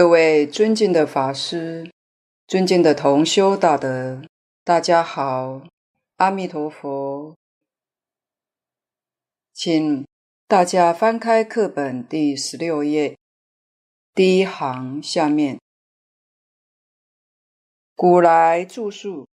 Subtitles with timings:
[0.00, 1.90] 各位尊敬的法师，
[2.46, 4.22] 尊敬的同修大德，
[4.64, 5.68] 大家好，
[6.16, 7.36] 阿弥陀佛。
[9.52, 10.06] 请
[10.48, 13.18] 大家翻开课本第十六页，
[14.14, 15.60] 第一行下面，
[17.94, 19.28] 古来著述，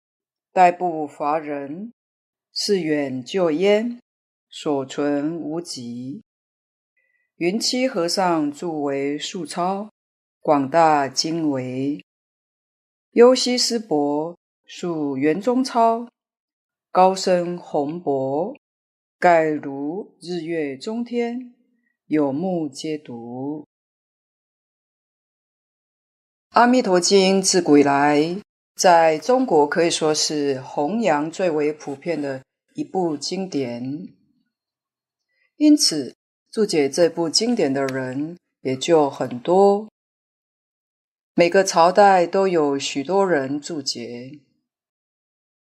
[0.52, 1.92] 代不乏人，
[2.54, 3.98] 是远就焉，
[4.48, 6.22] 所存无几。
[7.38, 9.91] 云栖和尚著为素钞。
[10.44, 12.04] 广大经纬，
[13.12, 16.08] 优西斯伯述圆中钞，
[16.90, 18.52] 高深宏博，
[19.20, 21.54] 盖如日月中天，
[22.06, 23.64] 有目皆睹。
[26.48, 28.36] 阿弥陀经自古以来，
[28.74, 32.42] 在中国可以说是弘扬最为普遍的
[32.74, 34.08] 一部经典，
[35.54, 36.16] 因此
[36.50, 39.86] 注解这部经典的人也就很多。
[41.34, 44.40] 每个朝代都有许多人注解，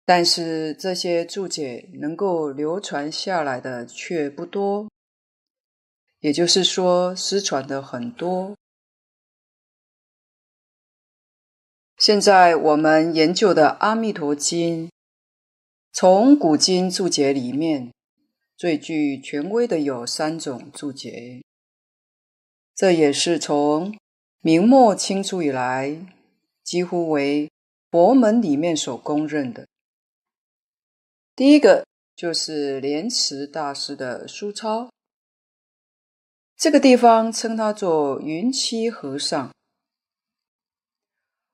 [0.03, 4.89] 但是这些注解能够流传下来的却不多，
[6.19, 8.57] 也就是说失传的很多。
[11.97, 14.87] 现在我们研究的《阿弥陀经》，
[15.93, 17.93] 从古今注解里面
[18.57, 21.41] 最具权威的有三种注解，
[22.75, 23.97] 这也是从
[24.45, 26.05] 明末清初以来，
[26.65, 27.49] 几乎为
[27.89, 29.65] 佛门里面所公认的。
[31.33, 34.89] 第一个就是莲池大师的书钞，
[36.57, 39.49] 这个地方称他做云栖和尚。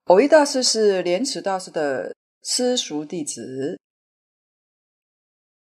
[0.04, 3.78] 蕅益大师是莲池大师的私塾弟子，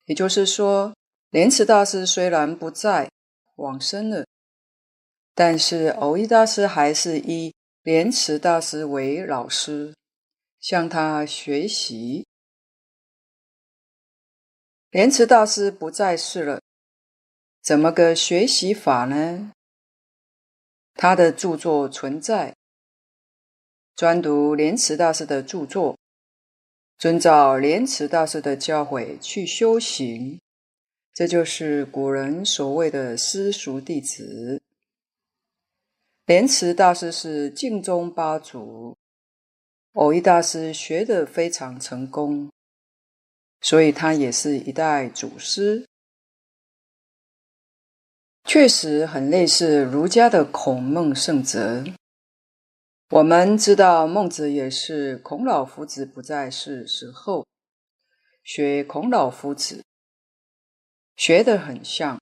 [0.05, 0.95] 也就是说，
[1.31, 3.11] 莲池大师虽然不在，
[3.57, 4.25] 往生了。
[5.43, 9.95] 但是，蕅益大师还是以莲池大师为老师，
[10.59, 12.27] 向他学习。
[14.91, 16.61] 莲池大师不在世了，
[17.59, 19.51] 怎么个学习法呢？
[20.93, 22.55] 他的著作存在，
[23.95, 25.97] 专读莲池大师的著作，
[26.99, 30.39] 遵照莲池大师的教诲去修行，
[31.15, 34.61] 这就是古人所谓的私塾弟子。
[36.25, 38.95] 莲池大师是净宗八祖，
[39.93, 42.51] 蕅益大师学得非常成功，
[43.59, 45.87] 所以他也是一代祖师，
[48.45, 51.83] 确实很类似儒家的孔孟圣哲。
[53.09, 57.45] 我们知道孟子也是孔老夫子不在世时候
[58.43, 59.83] 学孔老夫子，
[61.17, 62.21] 学得很像。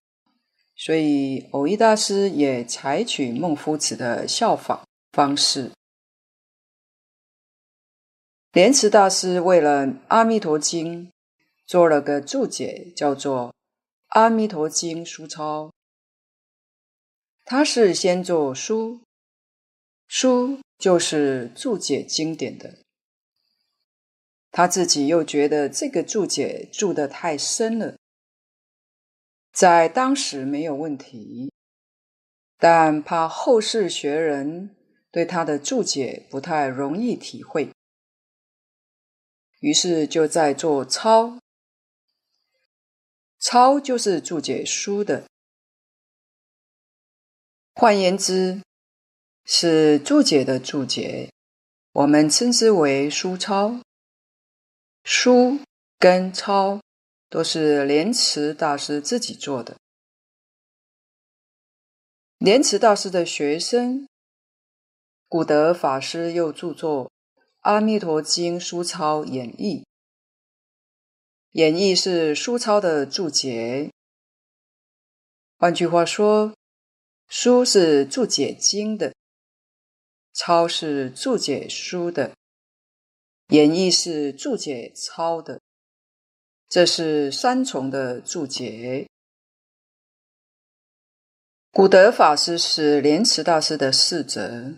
[0.82, 5.74] 所以，蕅益大师也采取孟夫子的效仿方式。
[8.54, 11.08] 莲池大师为了《阿弥陀经》
[11.68, 13.50] 做了个注解，叫做
[14.08, 15.66] 《阿弥陀经书钞》。
[17.44, 19.02] 他是先做书，
[20.08, 22.80] 书就是注解经典的。
[24.50, 27.98] 他自己又觉得这个注解注得太深了。
[29.60, 31.52] 在当时没有问题，
[32.58, 34.74] 但怕后世学人
[35.12, 37.70] 对他的注解不太容易体会，
[39.60, 41.40] 于是就在做抄。
[43.38, 45.28] 抄就是注解书的，
[47.74, 48.62] 换言之，
[49.44, 51.34] 是注解的注解，
[51.92, 53.82] 我们称之为书抄。
[55.04, 55.60] 书
[55.98, 56.80] 跟抄。
[57.30, 59.78] 都是莲池大师自己做的。
[62.40, 64.08] 莲池大师的学生
[65.28, 67.06] 古德法师又著作
[67.60, 69.82] 《阿弥陀经书钞演义》，
[71.52, 73.92] 演义是书钞的注解。
[75.58, 76.56] 换句话说，
[77.28, 79.14] 书是注解经的，
[80.34, 82.34] 钞是注解书的，
[83.50, 85.60] 演义是注解钞的。
[86.70, 89.08] 这是三重的注解。
[91.72, 94.76] 古德法师是莲池大师的侍者，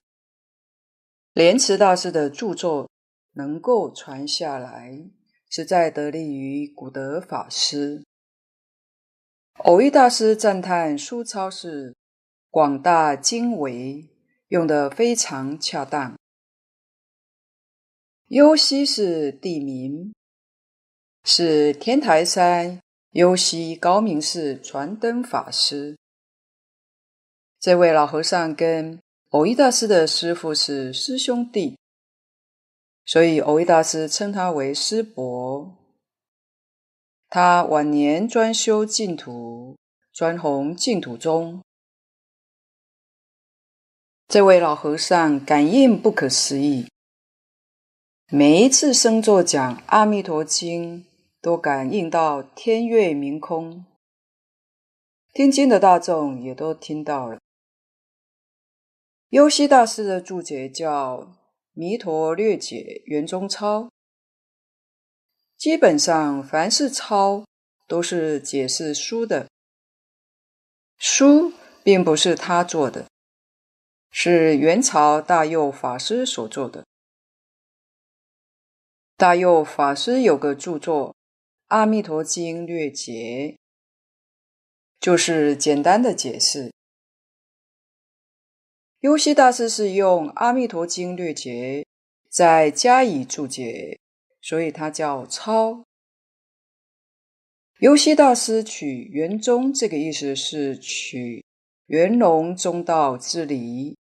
[1.34, 2.90] 莲池大师的著作
[3.34, 5.06] 能够传下来，
[5.50, 8.06] 实在得力于古德法师。
[9.56, 11.94] 蕅益大师赞叹书钞是
[12.50, 14.08] 广大经纬，
[14.48, 16.18] 用得非常恰当。
[18.28, 20.14] 优溪是地名。
[21.24, 22.82] 是天台山
[23.12, 25.98] 优西高明寺传灯法师，
[27.60, 31.78] 这位老和尚跟蕅益大师的师父是师兄弟，
[33.06, 35.78] 所以蕅益大师称他为师伯。
[37.30, 39.78] 他晚年专修净土，
[40.12, 41.62] 专弘净土宗。
[44.28, 46.88] 这位老和尚感应不可思议，
[48.28, 51.04] 每一次生座讲《阿弥陀经》，
[51.42, 53.86] 都感应到天月明空。
[55.34, 57.40] 听经的大众也都听到了。
[59.30, 61.18] 优溪大师的注解叫
[61.72, 63.84] 《弥陀略解圆中钞》，
[65.58, 67.46] 基本上凡是钞
[67.88, 69.50] 都是解释书的，
[70.98, 73.08] 书并不是他做的，
[74.12, 76.86] 是元朝大佑法师所做的。
[79.16, 81.10] 大佑法师有个著作
[81.72, 83.56] 《阿弥陀经略解》。
[85.00, 86.70] 就是简单的解释。
[89.00, 91.82] 优溪大师是用《阿弥陀经略解》
[92.30, 93.98] 再加以注解，
[94.42, 95.86] 所以它叫钞。
[97.80, 101.46] 优溪大师取圆中这个意思是取
[101.86, 103.98] 圆融中道之理，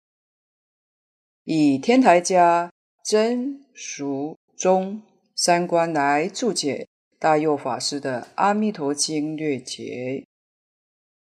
[1.44, 2.72] 以天台家
[3.05, 5.00] 真、俗、中
[5.36, 6.90] 三观来注解
[7.20, 10.24] 大佑法师的《阿弥陀经略解》。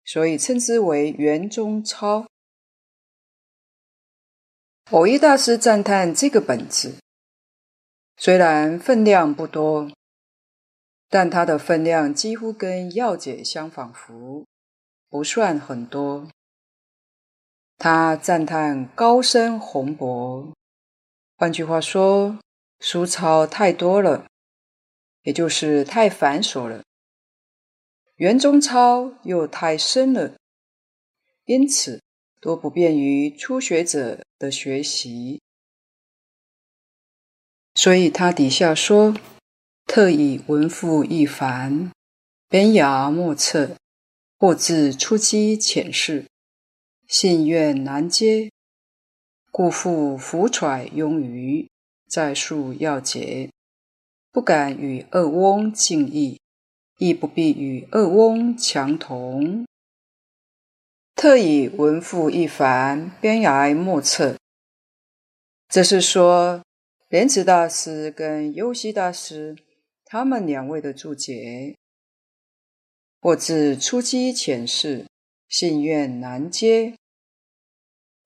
[0.04, 2.26] 所以称之为圆中钞。
[4.90, 6.96] 蕅益大师赞叹这个本子，
[8.16, 9.92] 虽然分量不多，
[11.08, 14.44] 但它的分量几乎跟要解相仿佛，
[15.08, 16.26] 不算很多。
[17.78, 20.52] 他赞叹高深宏博，
[21.36, 22.38] 换句话说，
[22.80, 24.26] 书钞太多了，
[25.22, 26.82] 也就是太繁琐了。
[28.16, 30.36] 圆中钞又太深了，
[31.46, 32.00] 因此
[32.40, 35.40] 都不便于初学者的学习。
[37.74, 39.16] 所以他底下说
[39.86, 41.90] ：“特以文复一凡，
[42.48, 43.76] 边衙莫测，
[44.38, 46.26] 或自初机浅释，
[47.08, 48.50] 信愿难接，
[49.50, 51.70] 故复浮揣庸愚，
[52.06, 53.50] 再述要解，
[54.32, 56.40] 不敢与二翁竞意。”
[56.98, 59.66] 亦不必与二翁强同，
[61.16, 64.36] 特以文复一凡，边衙莫测。
[65.68, 66.62] 这是说
[67.08, 69.56] 莲池大师跟优溪大师
[70.04, 71.74] 他们两位的注解，
[73.20, 75.06] 或自初机浅释，
[75.48, 76.96] 信愿难接，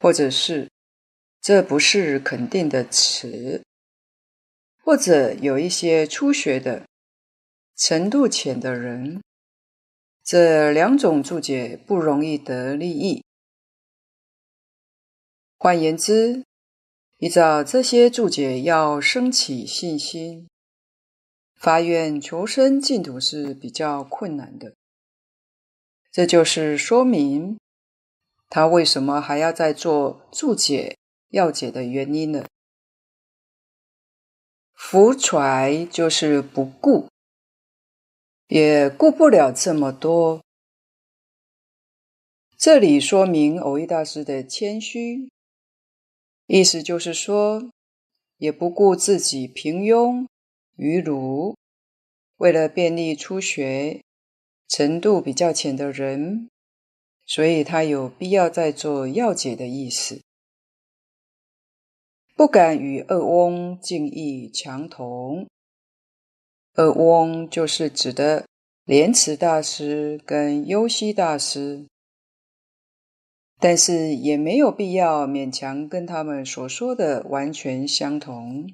[0.01, 0.71] 或者是
[1.41, 3.63] 这不是肯定的词，
[4.87, 6.87] 或者有一些初学的。
[7.75, 9.21] 程度浅的人，
[10.23, 13.25] 这两种注解不容易得利益。
[15.59, 16.45] 换言之，
[17.19, 20.49] 依照这些注解要升起信心，
[21.57, 24.73] 发愿求生净土是比较困难的。
[26.13, 27.59] 这就是说明
[28.49, 30.97] 他为什么还要再做注解
[31.31, 32.47] 要解的原因了。
[34.77, 37.09] 浮揣就是不顾。
[38.49, 40.41] 也顾不了这么多。
[42.57, 45.29] 这里说明蕅益大师的谦虚，
[46.47, 47.69] 意思就是说，
[48.37, 50.29] 也不顾自己平庸
[50.77, 51.57] 愚鲁，
[52.37, 54.01] 为了便利初学、
[54.69, 56.49] 程度比较浅的人，
[57.27, 60.23] 所以他有必要再做要解的意思，
[62.37, 65.47] 不敢与二翁竞异强同。
[66.75, 68.47] 二翁就是指的
[68.85, 71.87] 莲池大师跟优溪大师，
[73.59, 78.71] 但是也没有必要勉强跟他们所说的完全相同。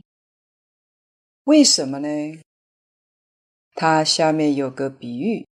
[1.45, 2.09] 为什么呢？
[3.77, 5.47] 他下面有个比喻，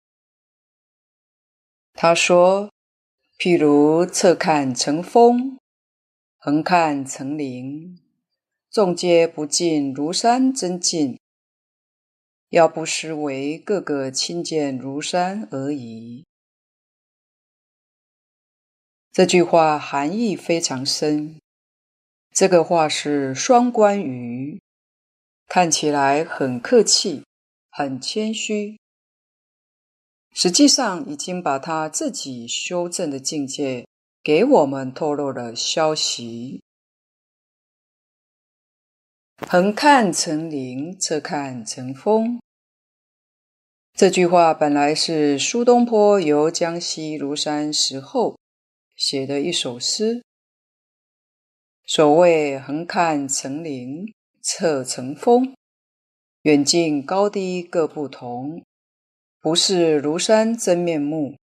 [1.91, 2.71] 他说：
[3.37, 5.59] 譬如侧看成峰，
[6.47, 7.99] 横看成岭，
[8.71, 11.19] 众皆不尽如山真境。
[12.51, 16.23] 要不失为个个亲见如山而已。
[19.11, 21.37] 这句话含义非常深。
[22.31, 24.61] 这个话是双关语，
[25.47, 27.25] 看起来很客气、
[27.69, 28.79] 很谦虚，
[30.31, 33.85] 实际上已经把他自己修正的境界
[34.27, 36.61] 给我们透露了消息。
[39.37, 42.37] 横看成岭，侧看成峰。
[43.93, 48.37] 这句话本来是苏东坡游江西庐山时候
[48.97, 50.21] 写的一首诗，
[51.85, 55.55] 所谓横看成岭，侧成峰，
[56.41, 58.61] 远近高低各不同，
[59.39, 61.37] 不是庐山真面目，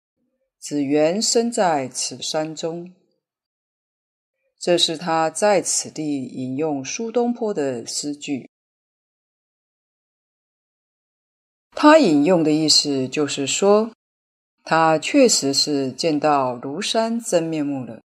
[0.61, 2.93] 只缘身在此山中。
[4.59, 8.47] 这是他在此地引用苏东坡的诗句。
[11.71, 13.91] 他引用的意思就是说，
[14.63, 18.01] 他确实是见到庐山真面目了。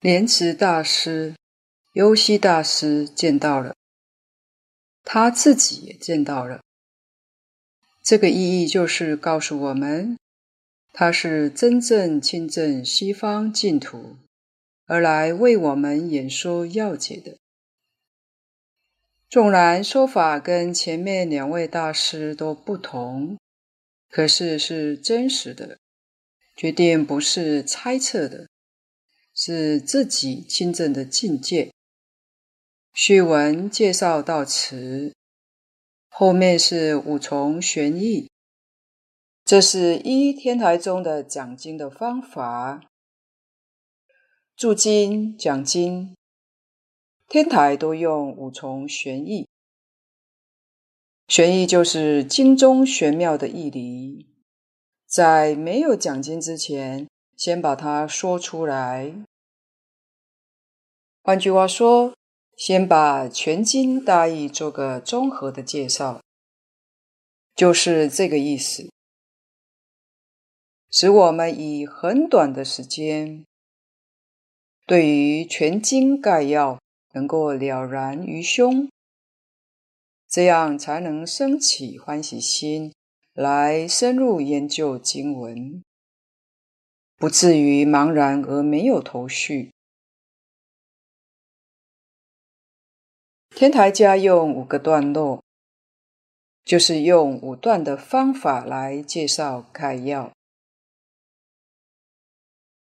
[0.00, 1.34] 莲池大师、
[1.92, 3.74] 优溪大师见到了，
[5.04, 6.62] 他自己也见到了。
[8.02, 10.16] 这个意义就是告诉我们，
[10.92, 14.16] 他是真正亲证西方净土，
[14.86, 17.36] 而来为我们演说要解的。
[19.28, 23.38] 纵然说法跟前面两位大师都不同，
[24.08, 25.78] 可是是真实的，
[26.56, 28.48] 决定不是猜测的。
[29.32, 31.72] 是自己亲证的境界。
[32.92, 35.14] 序文介绍到此，
[36.10, 38.28] 后面是五重玄义。
[39.50, 42.88] 这是一天台宗的讲经的方法，
[44.54, 46.14] 注经讲经，
[47.26, 49.48] 天台都用五重玄义。
[51.26, 54.28] 玄义就是经中玄妙的义理，
[55.04, 59.12] 在没有讲经之前，先把它说出来。
[61.24, 62.14] 换句话说，
[62.56, 66.20] 先把全经大意做个综合的介绍，
[67.56, 68.88] 就是这个意思，
[70.90, 73.44] 使我们以很短的时间，
[74.86, 76.80] 对于全经概要
[77.12, 78.90] 能够了然于胸，
[80.28, 82.92] 这样才能升起欢喜心
[83.32, 85.82] 来深入研究经文，
[87.16, 89.70] 不至于茫然而没有头绪。
[93.50, 95.42] 天台家用五个段落，
[96.64, 100.32] 就是用五段的方法来介绍概要，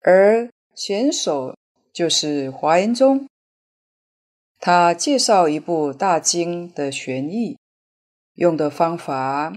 [0.04, 1.56] 而贤首
[1.94, 3.28] 就是华严宗，
[4.60, 7.58] 他介绍一部大经的玄义，
[8.34, 9.56] 用的方法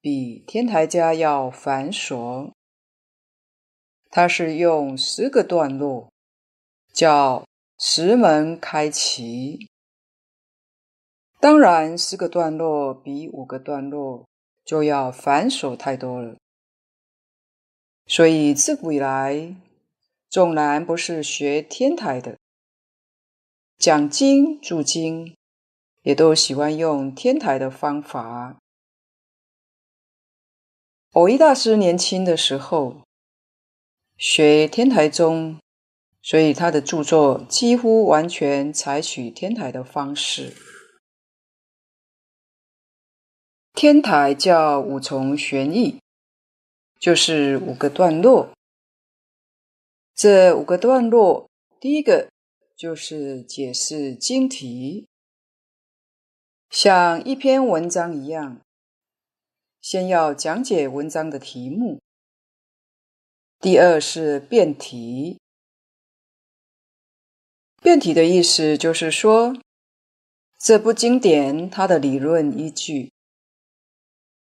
[0.00, 2.50] 比天台家要繁琐，
[4.10, 6.10] 他是用十个段落，
[6.92, 7.46] 叫
[7.78, 9.68] 十门开启。
[11.38, 14.26] 当然，四个段落比五个段落
[14.64, 16.36] 就要繁琐太多了。
[18.06, 19.54] 所以自古以来，
[20.34, 22.36] 纵然不是学天台的，
[23.78, 25.36] 讲经注经，
[26.02, 28.56] 也都喜欢用天台的方法。
[31.12, 33.02] 蕅益大师年轻的时候
[34.16, 35.60] 学天台宗，
[36.20, 40.52] 所以他的著作几乎完全采取天台的方式。
[43.72, 46.00] 天台叫五重玄义，
[46.98, 48.50] 就是五个段落。
[50.14, 52.30] 这五个段落，第一个
[52.76, 55.08] 就是解释经题，
[56.70, 58.60] 像一篇文章一样，
[59.80, 62.00] 先要讲解文章的题目。
[63.58, 65.40] 第二是辩题，
[67.82, 69.56] 辩题的意思就是说，
[70.60, 73.10] 这部经典它的理论依据。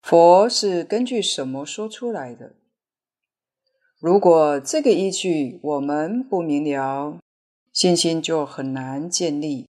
[0.01, 2.55] 佛是根据什么说出来的？
[3.99, 7.17] 如果这个依据我们不明了，
[7.71, 9.67] 信心就很难建立。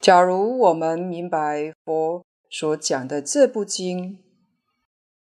[0.00, 4.18] 假如我们明白佛所讲的这部经，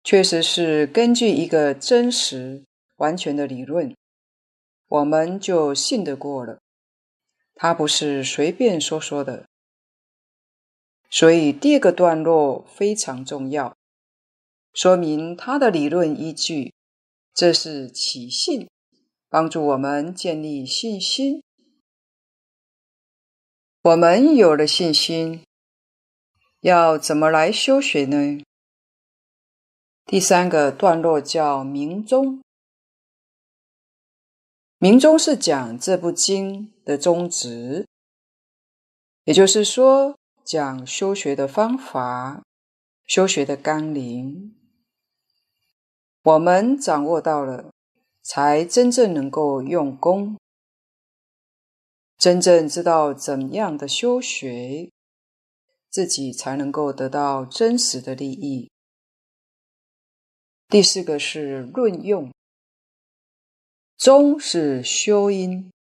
[0.04, 2.64] 确实是根据一个真实
[2.96, 3.94] 完全的理论，
[4.86, 6.58] 我们就信得过了。
[7.54, 9.46] 它不是随便说说的。
[11.10, 13.76] 所以第二个段落非常重要，
[14.72, 16.72] 说明他的理论依据，
[17.34, 18.68] 这是起信，
[19.28, 21.42] 帮助我们建立信心。
[23.82, 25.44] 我们有了信心，
[26.60, 28.42] 要怎么来修学呢？
[30.06, 32.42] 第三个段落叫明宗，
[34.78, 37.86] 明宗是讲这部经的宗旨，
[39.24, 40.16] 也就是说。
[40.42, 42.42] 讲修学的方法，
[43.06, 44.56] 修学的纲领，
[46.22, 47.72] 我们掌握到了，
[48.22, 50.36] 才真正能够用功，
[52.18, 54.90] 真正知道怎样的修学，
[55.88, 58.70] 自己才能够得到真实的利益。
[60.68, 62.30] 第四个是论用，
[63.96, 65.72] 宗是修因，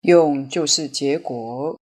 [0.00, 1.78] 用就是结果。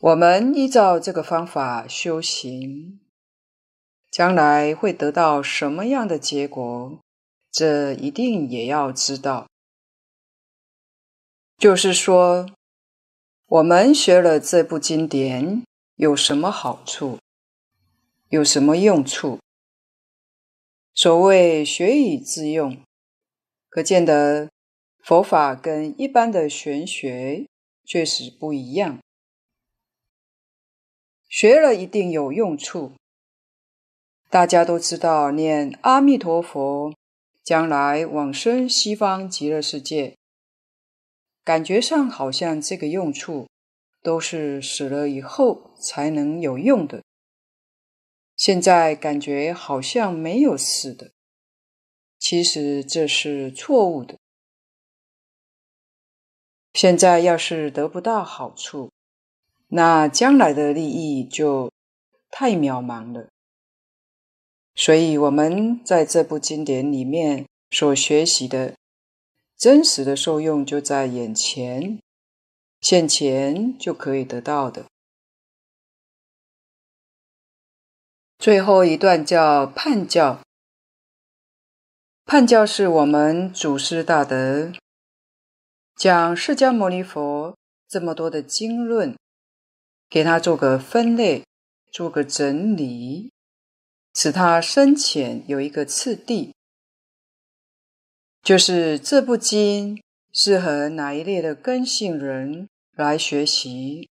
[0.00, 3.00] 我们依照这个方法修行，
[4.14, 7.00] 将来会得到什么样的结果？
[7.50, 9.48] 这一定也要知道。
[11.58, 12.48] 就是说，
[13.46, 15.64] 我们学了这部经典
[15.96, 17.18] 有什么好处？
[18.28, 19.40] 有什么用处？
[20.94, 22.80] 所谓学以致用。
[23.68, 24.48] 可见得
[25.02, 27.44] 佛法跟一般的玄学
[27.84, 29.00] 确实不一样，
[31.28, 32.92] 学了一定有用处。
[34.34, 36.92] 大家都知道，念阿弥陀佛，
[37.44, 40.16] 将来往生西方极乐世界，
[41.44, 43.46] 感觉上好像这个用处
[44.02, 47.04] 都是死了以后才能有用的。
[48.36, 51.12] 现在感觉好像没有似的。
[52.18, 54.18] 其实这是错误的。
[56.72, 58.90] 现在要是得不到好处，
[59.68, 61.70] 那将来的利益就
[62.32, 63.28] 太渺茫了。
[64.74, 68.74] 所以我们在这部经典里面所学习的
[69.56, 71.98] 真实的受用就在眼前，
[72.80, 74.86] 现前就可以得到的。
[78.38, 80.40] 最后一段叫判教。
[82.26, 84.72] 判教是我们祖师大德
[85.96, 87.56] 讲释迦牟尼佛
[87.86, 89.14] 这么多的经论，
[90.08, 91.44] 给他做个分类，
[91.92, 93.30] 做个整理，
[94.14, 96.54] 使他深浅有一个次第，
[98.42, 100.00] 就是这部经
[100.32, 104.08] 适合哪一类的根性人来学习。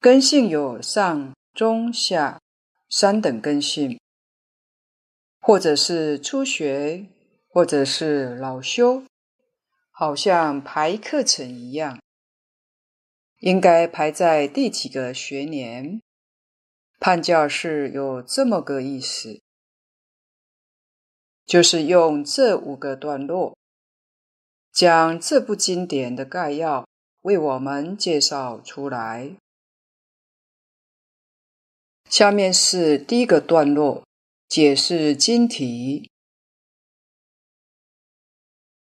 [0.00, 2.40] 根性有上、中、下
[2.88, 4.00] 三等根性。
[5.44, 7.04] 或者是初学，
[7.48, 9.02] 或者是老修，
[9.90, 12.00] 好像排课程一样，
[13.40, 16.00] 应该排在第几个学年？
[17.04, 19.40] 判教是有这么个意思，
[21.44, 23.56] 就是用这五个段落，
[24.70, 26.86] 将这部经典的概要
[27.22, 29.34] 为我们介绍出来。
[32.08, 34.04] 下面是第一个段落。
[34.48, 36.10] 解释经题。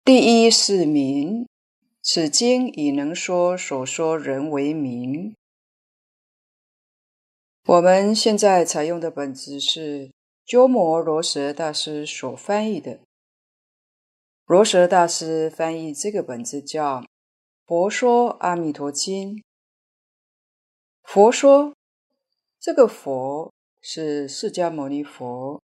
[0.04, 1.48] 第一是名，
[2.04, 5.34] 此经以能说所说人为名。
[7.65, 10.12] 我们现在采用的本子是
[10.45, 13.00] 鸠摩罗什大师所翻译的。
[14.45, 17.02] 罗什大师翻译这个本子叫
[17.65, 19.38] 《佛说阿弥陀经》。
[21.04, 21.74] 佛说
[22.60, 23.52] 这个佛。
[23.84, 25.60] 是释迦牟尼佛，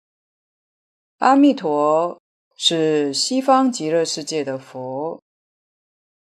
[1.19, 2.23] 阿弥陀
[2.55, 5.21] 是西方极乐世界的佛，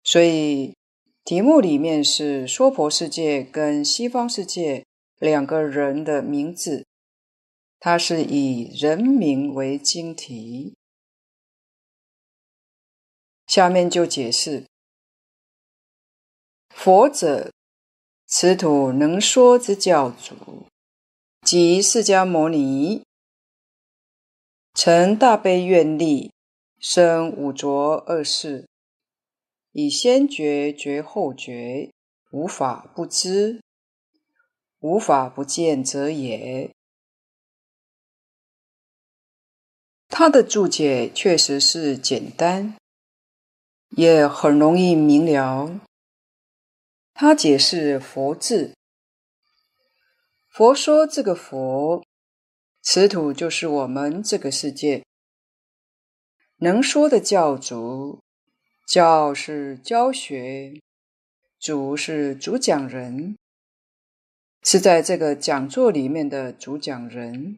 [0.03, 0.75] 所以
[1.25, 4.85] 题目里面是娑婆世界跟西方世界
[5.19, 6.87] 两个人的名字，
[7.81, 10.75] 它是以人名为经题。
[13.47, 14.67] 下面就解释，
[16.69, 17.51] 佛者，
[18.27, 20.67] 此土能说之教主。
[21.43, 23.03] 即释迦牟尼，
[24.75, 26.31] 成大悲愿力，
[26.79, 28.69] 生五浊恶世，
[29.73, 31.91] 以先觉觉后觉，
[32.31, 33.63] 无法不知，
[34.81, 36.71] 无法不见者也。
[40.09, 42.77] 他的注解确实是简单，
[43.91, 45.81] 也很容易明了。
[47.13, 48.75] 他解释佛字。
[50.49, 52.05] 佛说这个佛，
[52.83, 55.05] 此土就是我们这个世界。
[56.57, 58.21] 能说的教主，
[58.89, 60.81] 教是教学，
[61.61, 63.37] 主是主讲人，
[64.63, 67.57] 是在这个讲座里面的主讲人。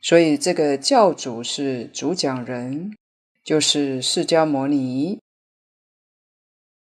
[0.00, 2.96] 所以这个教主是主讲人，
[3.42, 5.20] 就是释迦牟尼。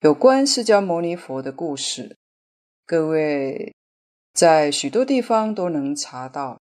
[0.02, 2.16] 有关释迦牟尼佛的故事，
[2.86, 3.74] 各位。
[4.34, 6.60] 在许多地方都能查到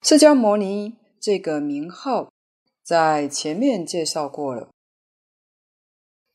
[0.00, 2.32] 释迦牟尼这个名号，
[2.82, 4.70] 在前面介绍过了。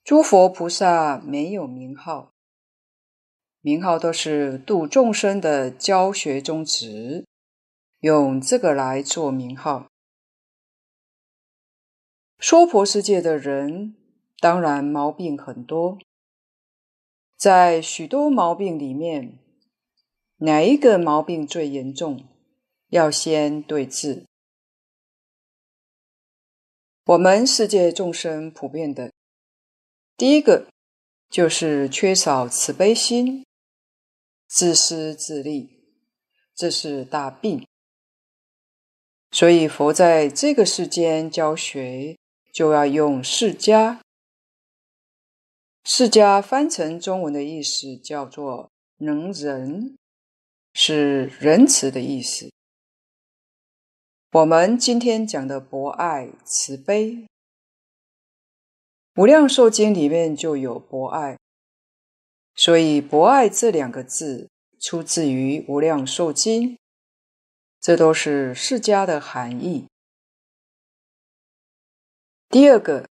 [0.04, 2.30] 诸佛菩萨没有名号，
[3.66, 7.26] 名号都是度众生的教学宗旨，
[8.02, 9.88] 用这个来做名号。
[12.38, 13.96] 娑婆世界的人
[14.40, 15.98] 当然毛病很多。
[17.36, 19.40] 在许多毛病里面，
[20.38, 22.24] 哪一个毛病最严重？
[22.90, 24.28] 要先对治。
[27.06, 29.12] 我们世界众生普遍的
[30.16, 30.68] 第一个，
[31.32, 33.44] 就是缺少慈悲心，
[34.48, 35.70] 自私自利，
[36.54, 37.68] 这是大病。
[39.32, 42.18] 所以佛在这个世间教学，
[42.54, 44.00] 就要用释迦。
[45.84, 49.98] 释迦翻成中文的意思叫做能仁，
[50.74, 52.50] 是仁慈的意思。
[54.32, 57.12] 我们今天讲的博爱慈悲，
[59.16, 61.38] 《无量寿经》里面就有博爱，
[62.56, 66.70] 所以博爱这两个字出自于《无量寿经》，
[67.82, 69.88] 这都是释迦的含义。
[72.50, 73.10] 第二个，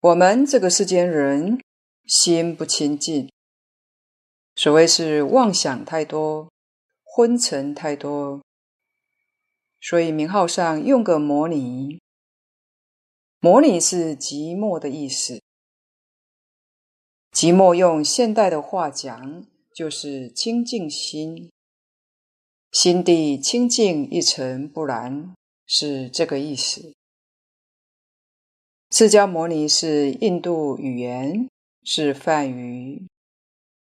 [0.00, 1.62] 我们这个世间人
[2.04, 3.30] 心不清净，
[4.56, 6.50] 所谓是妄想太多，
[7.04, 8.42] 昏沉太多。
[9.80, 12.00] 所以名号上用个摩尼，
[13.38, 15.40] 摩尼是寂寞的意思。
[17.32, 21.50] 寂寞用现代的话讲，就是清净心，
[22.72, 25.34] 心地清净一尘不染，
[25.66, 26.94] 是这个意思。
[28.90, 31.48] 释迦牟尼是印度语言，
[31.84, 33.06] 是梵语，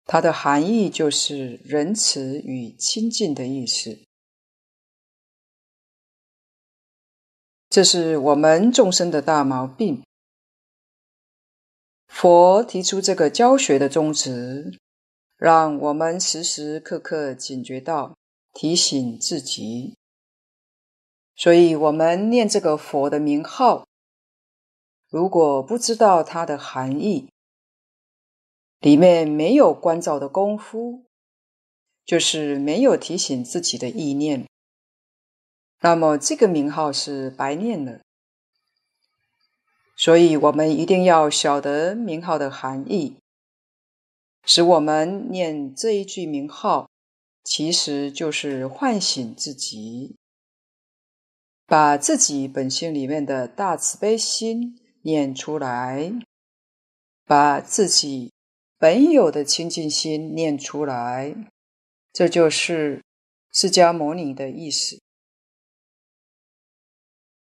[0.05, 3.97] 它的含义就是仁慈与清净的意思。
[7.69, 10.03] 这是我们众生的大毛病。
[12.19, 14.77] 佛提出这个教学的宗旨，
[15.37, 18.17] 让我们时时刻刻警觉到，
[18.51, 19.95] 提醒自己。
[21.33, 23.87] 所以，我们念这个佛的名号，
[25.07, 27.29] 如果不知道它的含义，
[28.81, 31.05] 里面没有关照的功夫，
[32.03, 34.45] 就是没有提醒自己的意念。
[35.79, 38.01] 那么这个名号是白念了，
[39.99, 43.17] 所以我们一定要晓得名号的含义，
[44.45, 46.89] 使我们念这一句名号，
[47.43, 50.15] 其实就是唤醒自己，
[51.65, 56.13] 把自己本性里面的大慈悲心念出来，
[57.25, 58.31] 把自己
[58.77, 61.35] 本有的清净心念出来，
[62.13, 63.03] 这就是
[63.51, 64.97] 释迦牟尼的意思。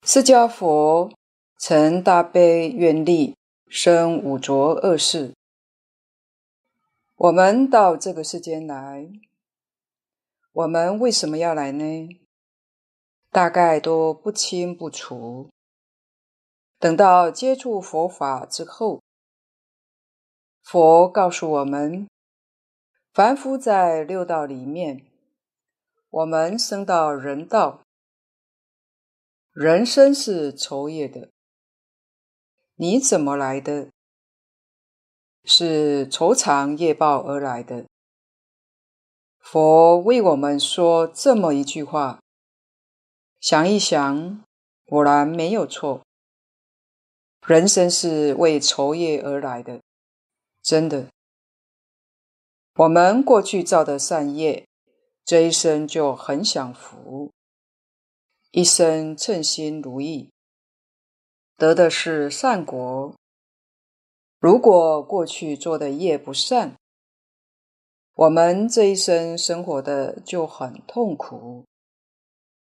[0.03, 1.11] 释迦佛
[1.57, 3.35] 成大悲愿力
[3.67, 5.33] 生五浊恶世。
[7.15, 9.09] 我们到这个世间来，
[10.51, 12.09] 我们为什么要来呢？
[13.31, 15.49] 大概都不清不楚。
[16.77, 19.01] 等到接触佛法之后，
[20.61, 22.07] 佛告诉我们：
[23.13, 25.05] 凡夫在六道里面，
[26.09, 27.81] 我们生到人道。
[29.53, 31.29] 人生是愁业的，
[32.77, 33.89] 你怎么来的？
[35.45, 37.85] 是酬偿业报而来的。
[39.39, 42.19] 佛为我们说这么一句话，
[43.39, 44.43] 想一想，
[44.85, 46.01] 果然没有错。
[47.47, 49.79] 人生是为酬业而来的，
[50.61, 51.07] 真的。
[52.73, 54.67] 我们过去造的善业，
[55.23, 57.31] 这一生就很享福。
[58.51, 60.31] 一生称心如意，
[61.57, 63.15] 得的是善果。
[64.39, 66.75] 如果过去做的业不善，
[68.13, 71.65] 我们这一生生活的就很痛苦，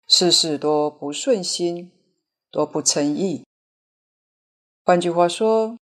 [0.08, 1.92] 事事多不顺心，
[2.50, 3.44] 多不称意。
[4.84, 5.78] 换句话说，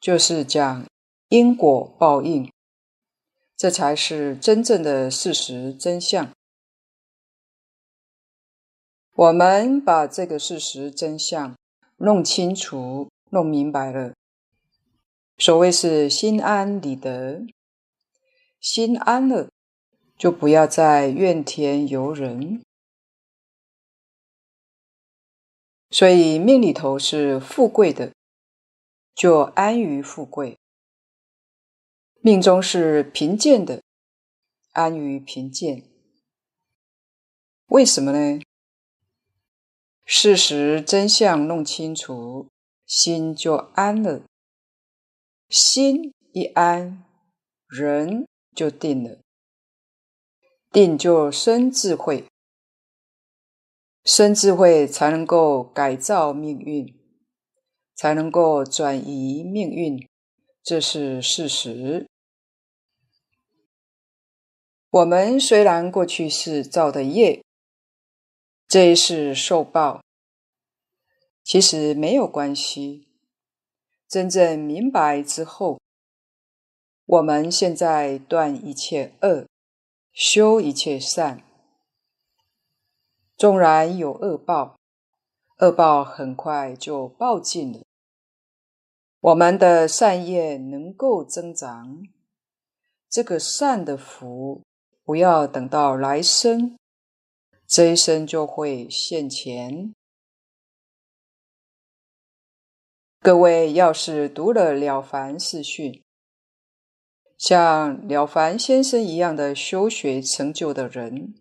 [0.00, 0.86] 就是讲
[1.28, 2.50] 因果报应，
[3.56, 6.32] 这才是真正的事实真相。
[9.14, 11.56] 我们把这个事实真相
[11.98, 14.14] 弄清楚、弄明白了，
[15.36, 17.44] 所谓是心安理得，
[18.60, 19.50] 心安了，
[20.16, 22.62] 就不要再怨天尤人。
[25.90, 28.12] 所以命里头是富贵的，
[29.14, 30.56] 就安于富贵；
[32.20, 33.82] 命中是贫贱的，
[34.72, 35.82] 安于贫贱。
[37.66, 38.40] 为什么呢？
[40.10, 42.48] 事实真相弄清楚，
[42.86, 44.22] 心就安了。
[45.50, 47.04] 心一安，
[47.68, 49.18] 人就定了。
[50.72, 52.24] 定就生智慧，
[54.02, 56.98] 生智慧才能够改造命运，
[57.94, 60.08] 才能够转移命运，
[60.62, 62.08] 这是事实。
[64.88, 67.42] 我们虽然过去是造的业。
[68.68, 70.02] 这一世受报，
[71.42, 73.08] 其实没有关系。
[74.06, 75.80] 真正明白之后，
[77.06, 79.46] 我们现在断一切恶，
[80.12, 81.42] 修一切善。
[83.38, 84.76] 纵然有恶报，
[85.60, 87.80] 恶报很快就报尽了。
[89.20, 92.02] 我们的善业能够增长，
[93.08, 94.62] 这个善的福
[95.04, 96.77] 不要等到来生，
[97.68, 99.94] 这一生就会现前。
[103.20, 105.92] 各位要是读了《了凡四训》，
[107.36, 111.34] 像了凡先生一样的修学成就的人，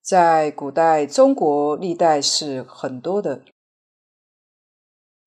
[0.00, 3.44] 在古代中国历代是很多的，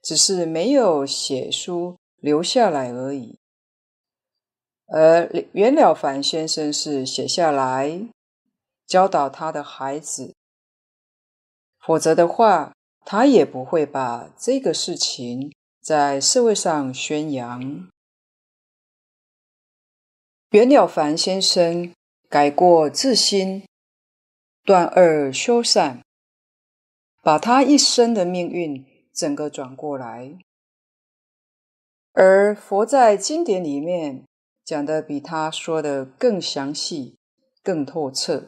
[0.01, 3.37] 只是没有写书留下来而已。
[4.85, 8.07] 而袁了凡先生是写下来
[8.87, 10.33] 教导他的孩子，
[11.77, 12.73] 否则的话，
[13.03, 17.89] 他也不会把这个事情在社会上宣扬。
[20.51, 21.93] 袁了凡先生
[22.29, 23.65] 改过自新，
[24.63, 26.01] 断恶修善，
[27.21, 30.37] 把他一生的命运整个转过来。
[32.13, 34.23] 而佛在经典里面
[34.63, 37.17] 讲的比他说的更详细、
[37.61, 38.47] 更透彻。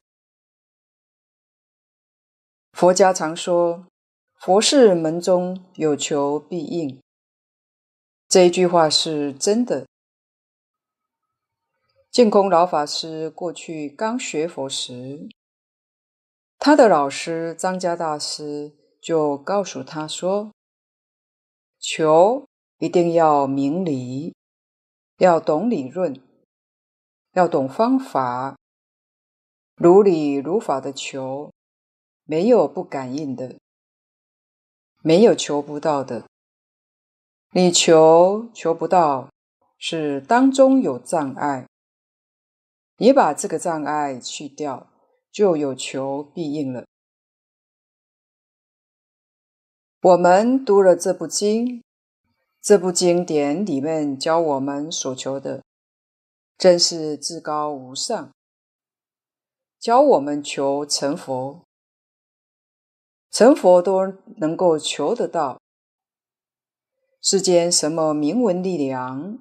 [2.79, 3.87] 佛家常说。
[4.37, 7.01] 佛事门中有求必应，
[8.29, 9.85] 这一句话是真的。
[12.09, 15.27] 净空老法师过去刚学佛时，
[16.57, 20.53] 他的老师张家大师就告诉他说
[21.79, 24.33] ：“求一定要明理，
[25.17, 26.17] 要懂理论，
[27.33, 28.55] 要懂方法，
[29.75, 31.51] 如理如法的求，
[32.29, 33.55] 没有不感应的。”
[35.01, 36.27] 没有求不到的，
[37.53, 39.29] 你求求不到，
[39.77, 41.65] 是当中有障碍。
[42.97, 44.91] 你把这个障碍去掉，
[45.31, 46.85] 就有求必应了。
[50.01, 51.81] 我们读了这部经，
[52.61, 55.63] 这部经典里面教我们所求的，
[56.57, 58.31] 真是至高无上，
[59.79, 61.61] 教我们求成佛。
[63.39, 65.62] 成佛都能够求得到，
[67.21, 69.39] 世间什么名闻利养、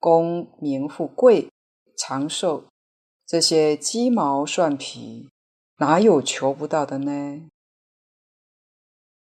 [0.00, 1.48] 功名富贵、
[1.96, 2.64] 长寿，
[3.24, 5.30] 这些鸡毛蒜皮，
[5.76, 7.48] 哪有求不到的呢？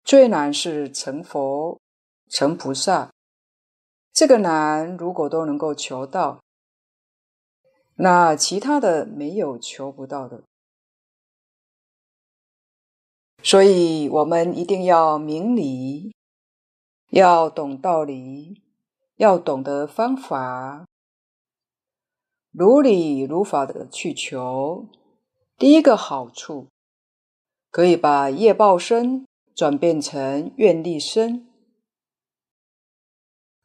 [0.04, 1.80] 最难是成佛、
[2.28, 3.10] 成菩萨，
[4.12, 6.40] 这个难如果都能够求到，
[7.96, 10.44] 那其他的没有求不到的。
[13.42, 16.14] 所以，我们一定要明理，
[17.10, 18.62] 要懂道理，
[19.16, 20.86] 要懂得方法，
[22.52, 24.86] 如理如法的去求。
[25.56, 26.68] 第一个好处，
[27.70, 31.46] 可以把业报身转变成愿力身。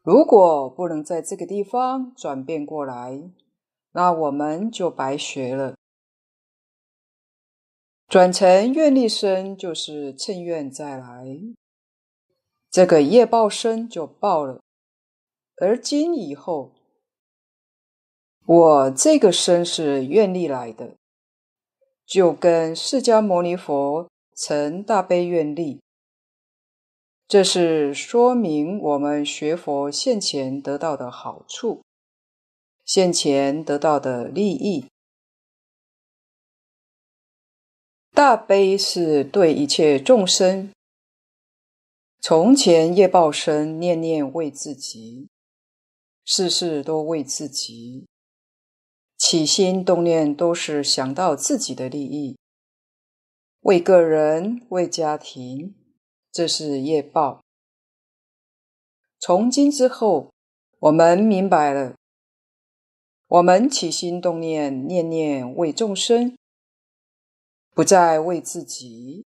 [0.04, 3.30] 如果不能在这个地方转变过来，
[3.92, 5.76] 那我们就白学了。
[8.08, 11.26] 转成愿力身，就是乘愿再来，
[12.70, 14.62] 这个业报身就报了。
[15.60, 16.72] 而今以后，
[18.46, 20.96] 我这个身是愿力来的，
[22.06, 25.82] 就跟释迦牟尼佛成大悲愿力，
[27.28, 31.82] 这是说明我们学佛现前得到的好处，
[32.86, 34.86] 现前得到的利益。
[38.16, 40.72] 大悲是对一切众生，
[42.22, 45.28] 从前业报身，念念为自己，
[46.24, 48.08] 事事都为自己，
[49.18, 52.38] 起心动念都是想到自己的利益，
[53.60, 55.76] 为个人，为家庭，
[56.32, 57.42] 这是业报。
[59.20, 60.32] 从今之后，
[60.80, 61.96] 我们明白了，
[63.28, 66.38] 我们起心动念，念念为众生。
[67.76, 69.26] 不再为自己，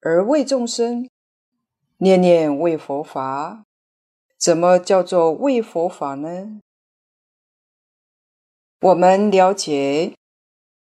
[0.00, 1.10] 而为众生，
[1.96, 3.64] 念念为佛法。
[4.38, 6.60] 怎么叫做为佛法呢？
[8.80, 10.14] 我们了解，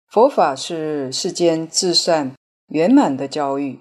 [0.06, 2.36] 佛法是世间至善
[2.68, 3.80] 圆满的教育。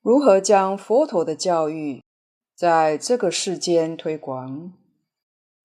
[0.00, 2.02] 如何将佛陀的教育
[2.54, 4.72] 在这个世间推广，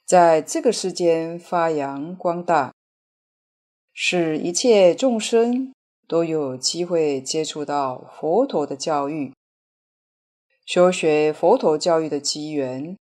[0.05, 2.73] 在这个世间发扬光大？
[3.93, 5.73] 使一切众生
[6.07, 9.33] 都有机会接触到佛陀的教育，
[10.65, 12.97] 修学佛陀教育的机缘，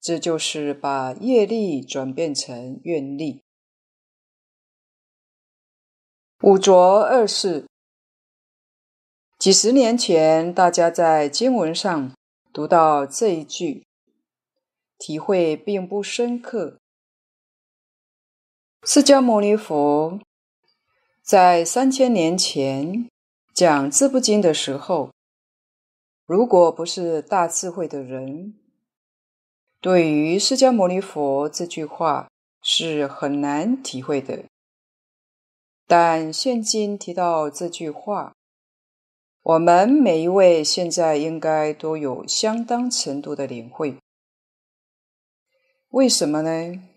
[0.00, 3.42] 这就是把业力转变成愿力。
[6.42, 7.66] 五浊二世，
[9.38, 12.12] 几十年前，大家在经文上
[12.52, 13.84] 读到这一句，
[14.96, 16.78] 体会并不深刻。
[18.84, 20.20] 释迦牟尼佛
[21.20, 23.08] 在三千年前
[23.52, 25.10] 讲《字部经》的时候，
[26.24, 28.54] 如果不是大智慧的人，
[29.80, 32.30] 对于释迦牟尼佛这句话
[32.62, 34.44] 是很难体会的。
[35.86, 38.32] 但现今提到这句话，
[39.42, 43.96] 我们每一位现在应该都有相当程度的领会。
[45.88, 46.87] 为什么呢？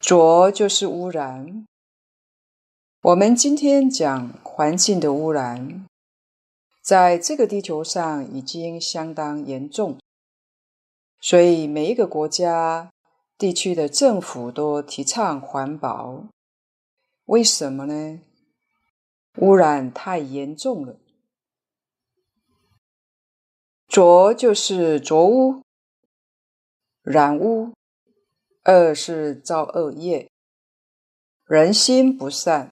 [0.00, 1.66] 浊就是污染。
[3.02, 5.86] 我们今天讲环境的污染，
[6.80, 9.98] 在这个地球上已经相当严重，
[11.20, 12.90] 所以每一个国家、
[13.36, 16.24] 地区的政府都提倡环保。
[17.26, 18.20] 为什么呢？
[19.36, 20.96] 污染太严重了。
[23.86, 25.60] 浊就是浊污、
[27.02, 27.72] 染污。
[28.64, 30.30] 恶是造恶业，
[31.46, 32.70] 人心不善，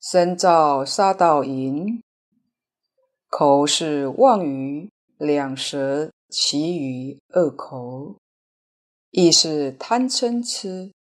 [0.00, 2.00] 身造杀盗淫，
[3.28, 4.88] 口是妄语，
[5.18, 8.16] 两舌綺语恶口，
[9.10, 10.92] 意是贪嗔痴。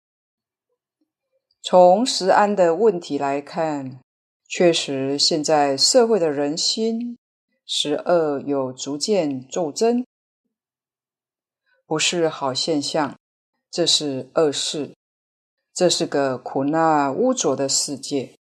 [1.62, 4.02] 从食安的问题来看，
[4.48, 7.20] 确实现在社会的人心
[7.68, 10.04] 十恶有逐渐骤增，
[11.86, 13.16] 不是好现象。
[13.74, 14.94] 这是恶世，
[15.74, 18.36] 这是个苦难污浊的世界。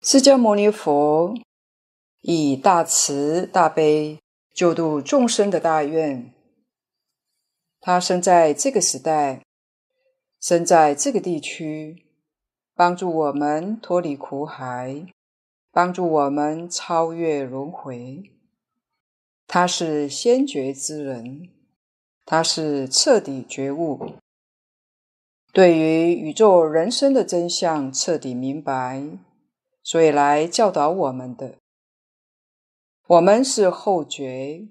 [0.00, 1.34] 释迦牟尼佛
[2.20, 4.20] 以大慈大悲
[4.52, 6.32] 救度众生的大愿，
[7.80, 9.42] 他生在这个时代，
[10.40, 12.06] 生在这个地区，
[12.76, 15.04] 帮助我们脱离苦海，
[15.72, 18.30] 帮助我们超越轮回。
[19.48, 21.48] 他是先觉之人。
[22.26, 24.14] 他是彻底觉悟，
[25.52, 29.18] 对于宇宙人生的真相彻底明白，
[29.82, 31.56] 所以来教导我们的。
[33.06, 34.66] 我们是后觉，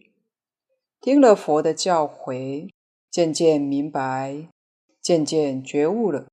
[0.99, 2.71] 听了佛的教诲，
[3.11, 4.49] 渐渐明白，
[4.99, 6.25] 渐渐觉悟了。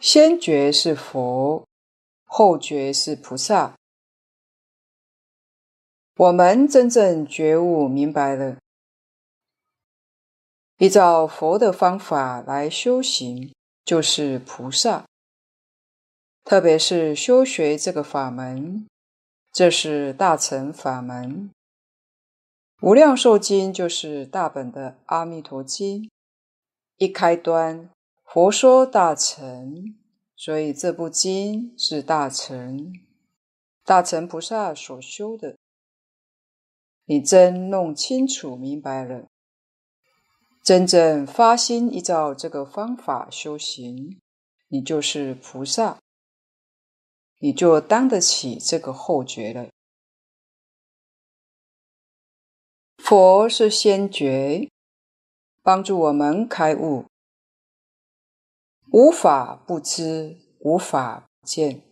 [0.00, 1.64] 先觉是佛，
[2.24, 3.76] 后觉是菩萨。
[6.16, 8.58] 我们真正觉悟明白了。
[10.78, 13.54] 依照佛的方法来修行，
[13.84, 15.04] 就是菩萨。
[16.42, 18.86] 特别是修学这个法门，
[19.52, 21.50] 这是大乘法门。
[22.82, 26.10] 无量寿经就是大本的阿弥陀经，
[26.98, 27.88] 一开端
[28.24, 29.96] 佛说大乘，
[30.36, 32.92] 所以这部经是大乘，
[33.84, 35.56] 大乘菩萨所修的。
[37.06, 39.24] 你真弄清楚明白了。
[40.64, 44.18] 真正发心依照这个方法修行，
[44.68, 45.98] 你就是菩萨，
[47.38, 49.68] 你就当得起这个后觉了。
[52.96, 54.70] 佛是先觉，
[55.62, 57.04] 帮助我们开悟，
[58.90, 61.82] 无法不知，无法不见。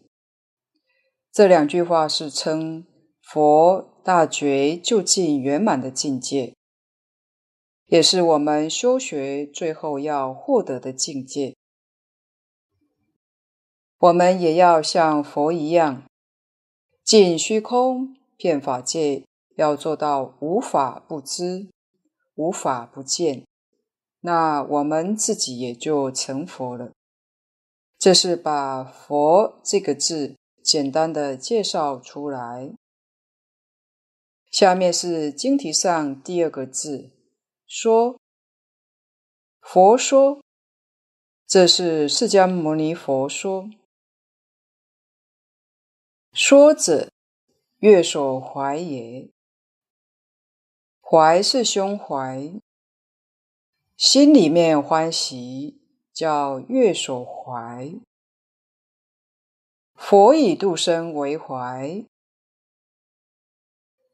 [1.31, 2.87] 这两句话是称
[3.21, 6.55] 佛大觉究竟圆满的境界。
[7.93, 11.55] 也是我们修学最后要获得的境界。
[13.99, 16.03] 我们也要像佛一样，
[17.05, 19.27] 尽虚空遍法界，
[19.57, 21.69] 要做到无法不知，
[22.35, 23.45] 无法不见。
[24.21, 26.93] 那我们自己也就成佛了。
[27.99, 30.35] 这是把“佛”这个字
[30.65, 32.73] 简单的介绍出来。
[34.51, 37.11] 下面是经题上第二个字。
[37.75, 38.21] 说，
[39.63, 40.43] 佛说，
[41.47, 43.71] 这是释迦牟尼佛说。
[46.35, 47.11] 说者，
[47.79, 49.31] 月所怀也。
[51.01, 52.53] 怀是胸怀，
[53.97, 55.81] 心里面欢喜，
[56.13, 57.91] 叫月所怀。
[59.95, 62.05] 佛以度生为怀。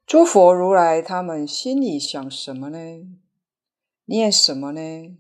[0.07, 2.79] 诸佛如来他们心里想什么呢？
[4.11, 5.19] 念什么呢？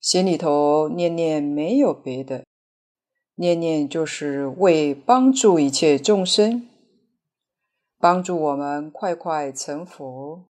[0.00, 2.46] 心里头念念没有别的，
[3.34, 6.68] 念念就是为帮助一切众生，
[7.98, 10.44] 帮助我们快快成佛，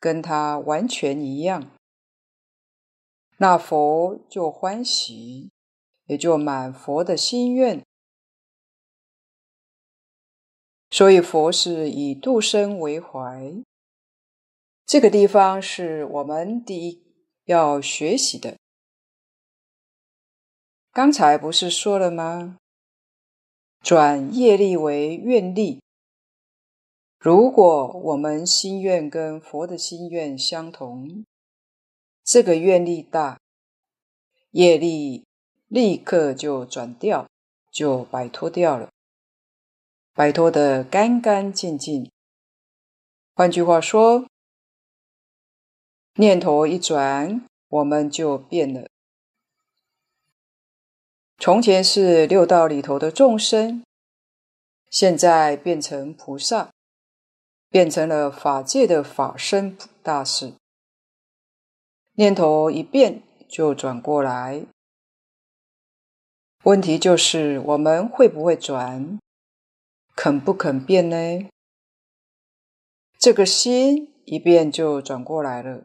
[0.00, 1.70] 跟他完全一样，
[3.36, 5.48] 那佛就欢喜，
[6.06, 7.80] 也就满佛的心愿。
[10.90, 13.62] 所以佛是以度生为怀，
[14.84, 17.02] 这个地方是我们第一
[17.44, 18.56] 要学习的。
[20.92, 22.58] 刚才不是说了吗？
[23.80, 25.80] 转业力为愿力。
[27.18, 31.24] 如果我们心愿跟佛的心愿相同，
[32.22, 33.40] 这个愿力大，
[34.50, 35.24] 业力
[35.68, 37.26] 立刻就转掉，
[37.70, 38.90] 就摆脱掉了，
[40.12, 42.10] 摆脱得干干净净。
[43.34, 44.26] 换句话说，
[46.16, 48.86] 念头一转，我们就变了。
[51.38, 53.82] 从前是六道里头的众生，
[54.90, 56.70] 现在变成菩萨，
[57.70, 60.52] 变成了法界的法身大士。
[62.16, 64.66] 念头一变就转过来，
[66.64, 69.18] 问题就是我们会不会转，
[70.14, 71.48] 肯不肯变呢？
[73.18, 75.84] 这个心一变就转过来了，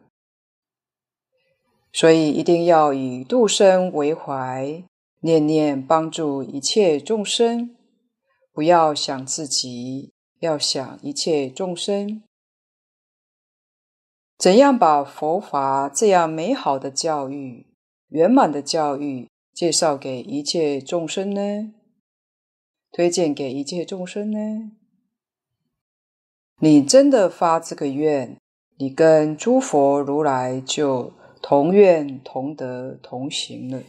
[1.98, 4.84] 所以一定要以度生为怀。
[5.20, 7.74] 念念帮助一切众生，
[8.52, 12.22] 不要想自己，要想一切众生。
[14.38, 17.66] 怎样把佛法这样美好的教育、
[18.10, 21.74] 圆满的教育介绍给一切众生呢？
[22.92, 24.70] 推荐给一切众生呢？
[26.60, 28.38] 你真的发这个愿，
[28.76, 31.12] 你跟诸佛如来就
[31.50, 33.82] 同愿同德同行了。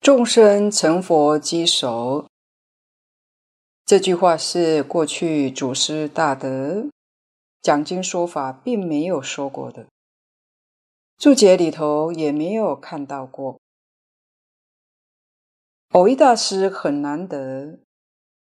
[0.00, 2.26] 众生成佛稽首，
[3.84, 6.86] 这句话是过去祖师大德
[7.60, 9.86] 讲经说法并没有说过的，
[11.18, 13.60] 注解里头也没有看到过。
[15.90, 17.80] 蕅益大师很难得，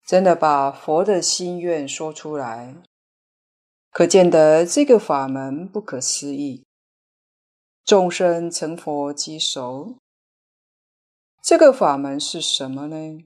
[0.05, 2.75] 真的把佛的心愿说出来，
[3.99, 6.65] 可见得这个法门不可思议。
[7.85, 9.97] 众生成佛即熟。
[11.43, 13.25] 这个法门是什么呢？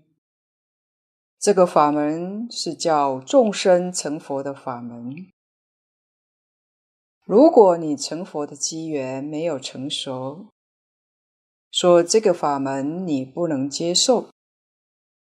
[1.39, 5.29] 这个法门是叫众生成佛的法门。
[7.27, 10.47] 如果你成佛的机缘没有成熟，
[11.71, 14.31] 说这个法门你不能接受，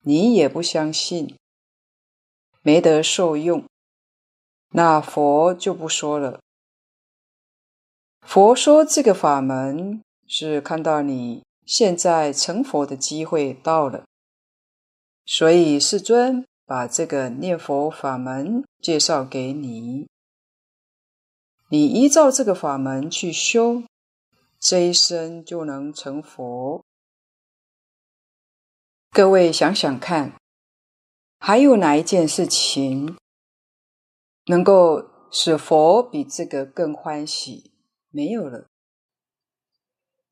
[0.01, 1.35] 你也不相信，
[2.61, 3.65] 没得受用，
[4.71, 6.41] 那佛就不说了。
[8.23, 11.43] 佛说这个法门是看到你。
[11.67, 14.05] 现在成佛的机会到了，
[15.25, 20.09] 所以世尊把这个念佛法门介绍给你。
[21.69, 23.85] 你依照这个法门去修，
[24.59, 26.83] 这一生就能成佛。
[29.13, 30.33] 各位想想看，
[31.39, 33.17] 还有哪一件事情
[34.51, 37.71] 能够使佛比这个更欢喜？
[38.11, 38.67] 没有了。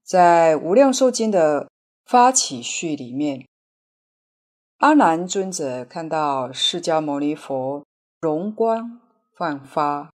[0.02, 1.70] 在《无量寿经》的
[2.04, 3.46] 发起序里面，
[4.78, 7.84] 阿难尊者看到释迦牟尼佛
[8.20, 9.00] 容光
[9.36, 10.10] 焕发，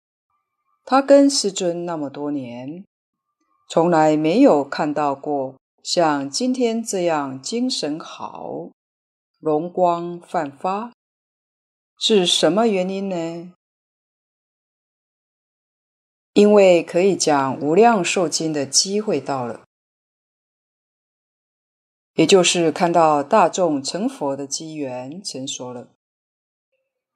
[0.86, 2.86] 他跟世尊那么多年，
[3.68, 8.70] 从来没有看到过像今天这样精神好、
[9.38, 10.90] 容光焕发，
[11.98, 13.53] 是什么原因呢？
[16.33, 19.64] 因为可以讲《无量寿经》的机会到了。
[22.14, 25.89] 也就是看到大众成佛的机缘成熟了，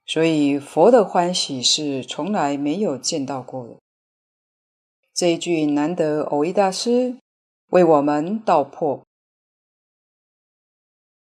[0.07, 3.77] 所以佛的欢喜是从来没有见到过的。
[5.12, 7.19] 这一句难得蕅益大师
[7.69, 9.05] 为我们道破：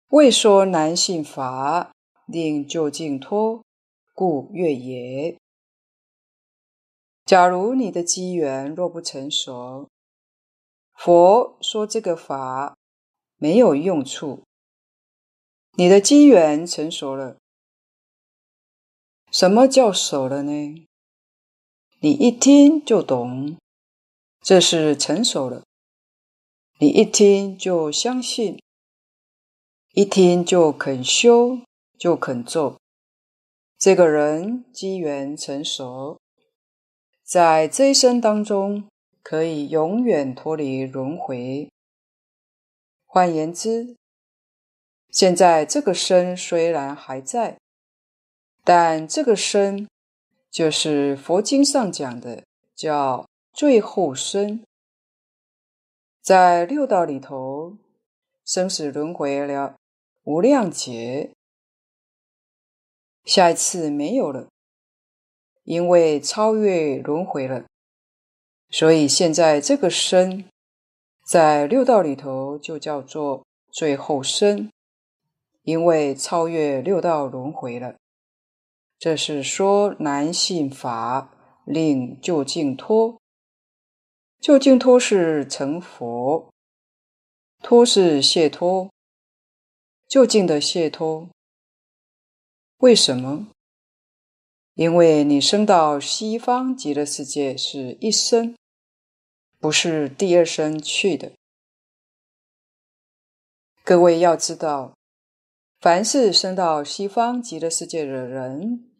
[0.09, 1.91] 未说难信法，
[2.25, 3.61] 令究竟脱，
[4.13, 5.37] 故悦也。
[7.25, 9.89] 假如你的机缘若不成熟，
[10.93, 12.75] 佛说这个法。
[13.37, 14.43] 没有用处。
[15.77, 17.37] 你的机缘成熟了，
[19.29, 20.87] 什么叫熟了呢？
[21.99, 23.57] 你一听就懂，
[24.41, 25.63] 这是成熟了。
[26.79, 28.57] 你一听就相信，
[29.93, 31.59] 一听就肯修，
[31.99, 32.79] 就肯做。
[33.77, 36.17] 这个人机缘成熟，
[37.25, 38.87] 在这一生当中
[39.23, 41.67] 可以永远脱离轮回。
[43.07, 43.95] 换言之，
[45.09, 47.57] 现在这个身虽然还在，
[48.63, 49.87] 但这个身
[50.51, 52.43] 就是佛经上讲的
[52.75, 54.63] 叫最后身，
[56.21, 57.75] 在六道里头，
[58.45, 59.75] 生死轮回了
[60.25, 61.31] 无量劫，
[63.23, 64.47] 下一次没有了，
[65.65, 67.65] 因为超越轮回了，
[68.69, 70.45] 所以现在这个身
[71.27, 74.71] 在六道里头就叫做最后身，
[75.63, 77.95] 因为超越六道轮回了。
[78.97, 81.31] 这是说难信法，
[81.65, 83.19] 令究竟脱。
[84.39, 86.51] 究竟脱是成佛，
[87.63, 88.91] 脱是解脱，
[90.07, 91.27] 就近的解脱。
[92.77, 93.47] 为什么？
[94.75, 98.53] 因为你生到西方极乐世界是一生，
[99.57, 101.31] 不是第二生去的。
[103.85, 104.93] 各位要知道，
[105.79, 108.91] 凡是生到西方极乐世界的人，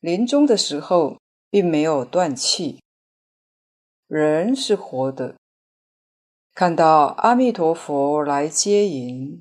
[0.00, 2.82] 临终的时候，并没有断气，
[4.08, 5.36] 人是活的。
[6.54, 9.40] 看到阿弥陀佛来接引，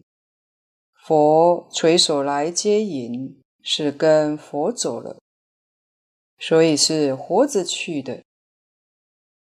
[0.94, 5.18] 佛垂手来接引，是跟佛走了，
[6.40, 8.24] 所以是活着去的，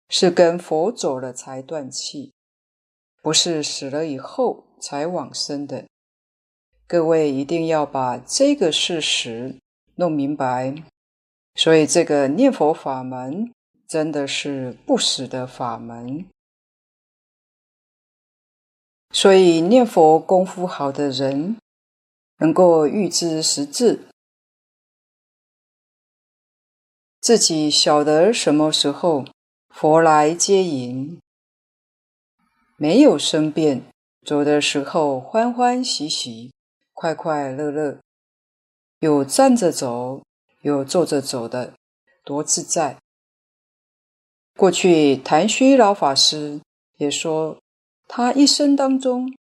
[0.08, 2.32] 是跟佛走了才断气，
[3.22, 5.86] 不是死了以后才往生的。
[6.86, 9.58] 各位一定要把这个事实
[9.96, 10.74] 弄明白。
[11.56, 13.52] 所以，这个念佛法门
[13.86, 16.26] 真的是不死的法门。
[19.12, 21.56] 所以，念佛功夫好的人，
[22.38, 24.00] 能够预知时至，
[27.24, 29.24] 自己晓得什么时候
[29.70, 31.18] 佛来接引，
[32.76, 33.90] 没有生变，
[34.26, 36.52] 走的时候欢欢喜喜、
[36.92, 37.98] 快快乐乐，
[38.98, 40.22] 有站着走。
[40.60, 41.74] 有坐着走的，
[42.24, 42.98] 多自在。
[44.56, 46.60] 过去谭虚老法师
[46.98, 47.58] 也说，
[48.06, 49.34] 他一生当中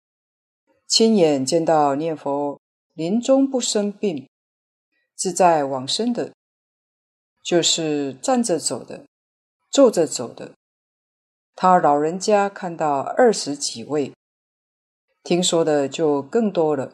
[0.86, 2.60] 亲眼见到念佛
[2.94, 4.28] 临终不生病、
[5.16, 6.32] 自在往生的，
[7.42, 9.04] 就是站着走的、
[9.70, 10.52] 坐着走的。
[11.54, 14.12] 他老人家看到二十几位，
[15.22, 16.92] 听说的就更多了。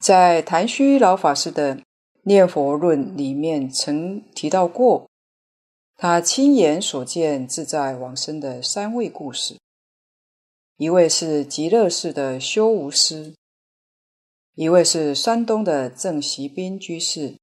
[0.00, 1.76] 在谭虚老法师的
[2.22, 5.08] 《念佛论》里面曾提到过，
[5.96, 9.56] 他亲眼所见自在往生的三位故事。
[10.76, 13.34] 一位是极乐寺的修无师，
[14.54, 17.36] 一位是山东的郑锡斌居士，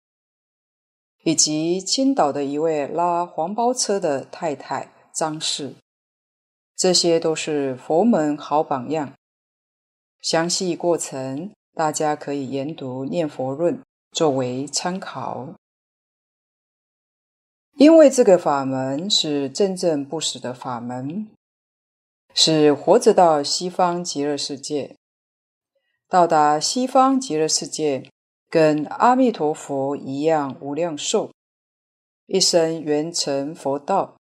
[1.26, 5.76] 以及青岛的一位拉黄包车的太太张氏。
[6.78, 9.12] 这些都是佛门好榜样。
[10.22, 11.52] 详细过程。
[11.78, 13.80] 大家可以研读《念佛论》
[14.14, 15.56] 作为参考，
[17.74, 21.28] 因为这个法门是真正不死的法门，
[22.34, 24.96] 是活着到西方极乐世界，
[26.08, 28.10] 到达西方极乐世界，
[28.56, 31.30] 跟阿弥陀佛一样无量寿，
[32.26, 34.16] 一生圆成佛道，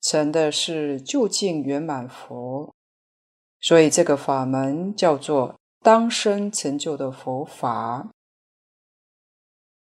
[0.00, 2.74] 成的是究竟圆满佛，
[3.60, 5.54] 所以这个法门叫做。
[5.80, 8.10] 当生成就的佛法，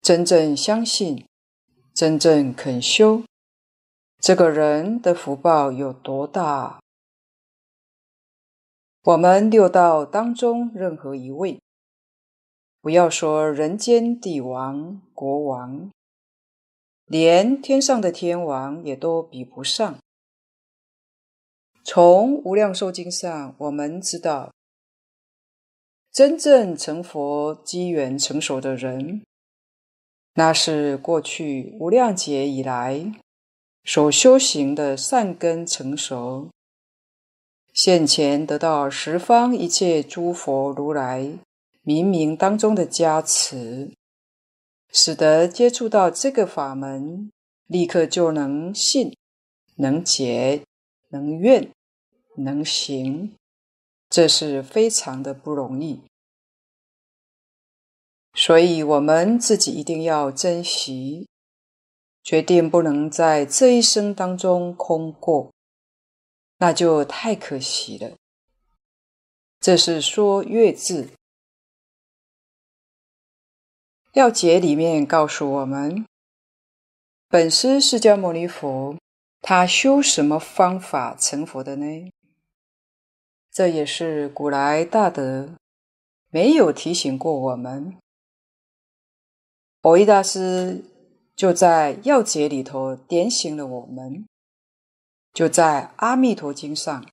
[0.03, 1.25] 真正相信，
[1.95, 3.23] 真正肯修，
[4.19, 6.79] 这个人的福报有多大？
[9.01, 11.59] 我们六道当中任何一位，
[12.81, 15.91] 不要说人间帝王、国王，
[17.05, 19.97] 连天上的天王也都比不上。
[21.83, 24.51] 从《无量寿经》上，我们知道。
[26.11, 29.23] 真正成佛机缘成熟的人，
[30.33, 33.13] 那是过去无量劫以来
[33.83, 36.49] 所修行的善根成熟，
[37.73, 41.37] 现前得到十方一切诸佛如来
[41.83, 43.93] 冥冥当中的加持，
[44.91, 47.31] 使得接触到这个法门，
[47.67, 49.15] 立刻就能信、
[49.75, 50.63] 能解、
[51.09, 51.71] 能愿、
[52.35, 53.35] 能行。
[54.09, 56.01] 这是非常的不容易，
[58.33, 61.27] 所以我们自己一定要珍惜，
[62.23, 65.51] 决定不能在这一生当中空过，
[66.57, 68.17] 那就太可惜了。
[69.59, 71.09] 这是说月字
[74.13, 76.05] 要解里面告诉我们，
[77.27, 78.97] 本师释迦牟尼佛
[79.39, 82.11] 他修什么方法成佛的呢？
[83.51, 85.55] 这也是古来大德
[86.29, 87.97] 没有提醒过我们。
[89.81, 90.83] 蕅益大师
[91.35, 94.27] 就在要解里头点醒了我们，
[95.31, 97.05] 就在《阿弥陀经》上，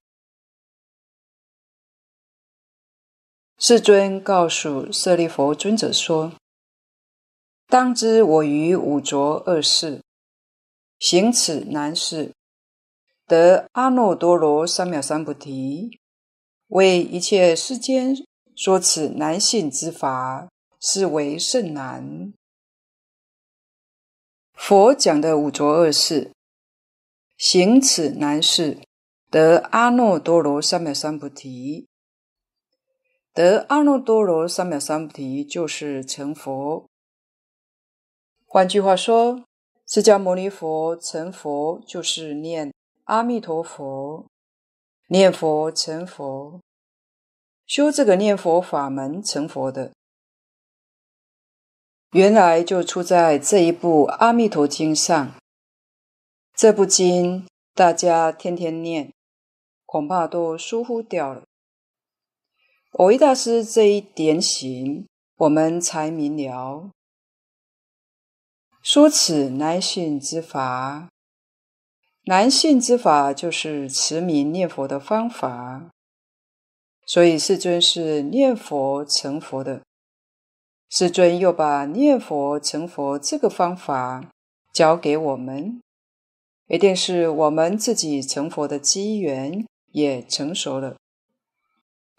[3.59, 6.33] 世尊告诉舍利弗尊者说
[7.77, 10.01] ：“当知我于五浊恶世
[10.99, 12.33] 行此难事，
[13.27, 16.01] 得阿耨多罗三藐三菩提。”
[16.69, 18.17] 为一切世间
[18.55, 20.49] 说此难信之法，
[20.81, 22.33] 是为甚难。
[24.55, 26.33] 佛讲的五浊恶世，
[27.37, 28.79] 行此难事，
[29.31, 31.87] 得阿耨多罗三藐三菩提。
[33.35, 36.89] 得阿耨多罗三藐三菩提，就是成佛。
[38.47, 39.45] 换句话说，
[39.87, 42.73] 释迦牟尼佛成佛，就是念
[43.05, 44.27] 阿弥陀佛。
[45.09, 46.61] 念佛成佛，
[47.65, 49.93] 修这个念佛法门成佛的，
[52.11, 55.33] 原来就出在这一部《阿弥陀经》上。
[56.57, 59.13] 这部经大家天天念，
[59.85, 61.45] 恐怕都疏忽掉了。
[62.91, 66.91] 蕅益大师这一点醒，我们才明了。
[68.87, 71.09] 说此难信之法。
[72.27, 75.91] 难信之法就是持名念佛的方法，
[77.05, 79.83] 所以世尊是念佛成佛的。
[80.89, 84.31] 世尊又把念佛成佛这个方法
[84.73, 85.83] 教给我们，
[86.69, 90.95] 一定是我们自己成佛的机缘也成熟了。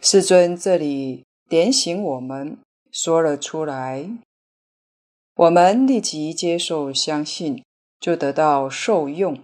[0.00, 2.58] 世尊这里点醒我们，
[2.92, 4.10] 说了出来，
[5.38, 7.62] 我们立即接受相信，
[8.00, 9.40] 就得到受用。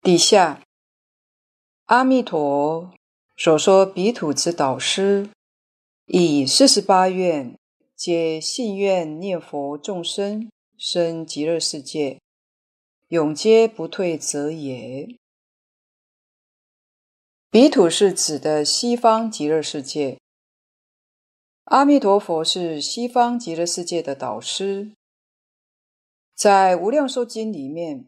[0.00, 0.62] 底下，
[1.86, 2.94] 阿弥陀
[3.36, 5.28] 所说彼土之导师，
[6.06, 7.58] 以四十八愿，
[7.96, 12.20] 皆信愿念佛众生生极乐世界，
[13.08, 15.08] 永皆不退者也。
[17.50, 20.20] 彼土是指的西方极乐世界，
[21.68, 24.92] 阿弥陀佛是西方极乐世界的导师，
[26.34, 28.06] 在《无量寿经》里面。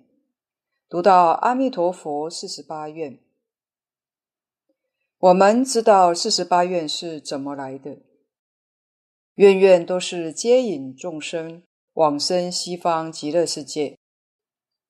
[0.89, 3.19] 读到阿弥陀佛四十八愿，
[5.19, 7.99] 我们知道四十八愿是怎么来的。
[9.35, 13.99] 愿愿都是接引众生往生西方极乐世界。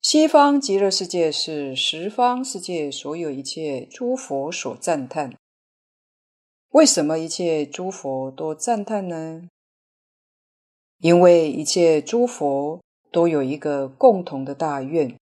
[0.01, 5.40] 西方极乐世界是十方世界所有一切诸佛所赞叹。
[6.71, 9.49] 为什么一切诸佛都赞叹呢？
[10.99, 15.17] 因为一切诸佛都有一个共同的大愿。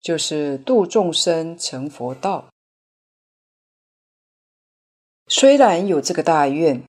[0.00, 2.50] 就是度众生成佛道。
[5.26, 6.84] 虽然有这个大愿，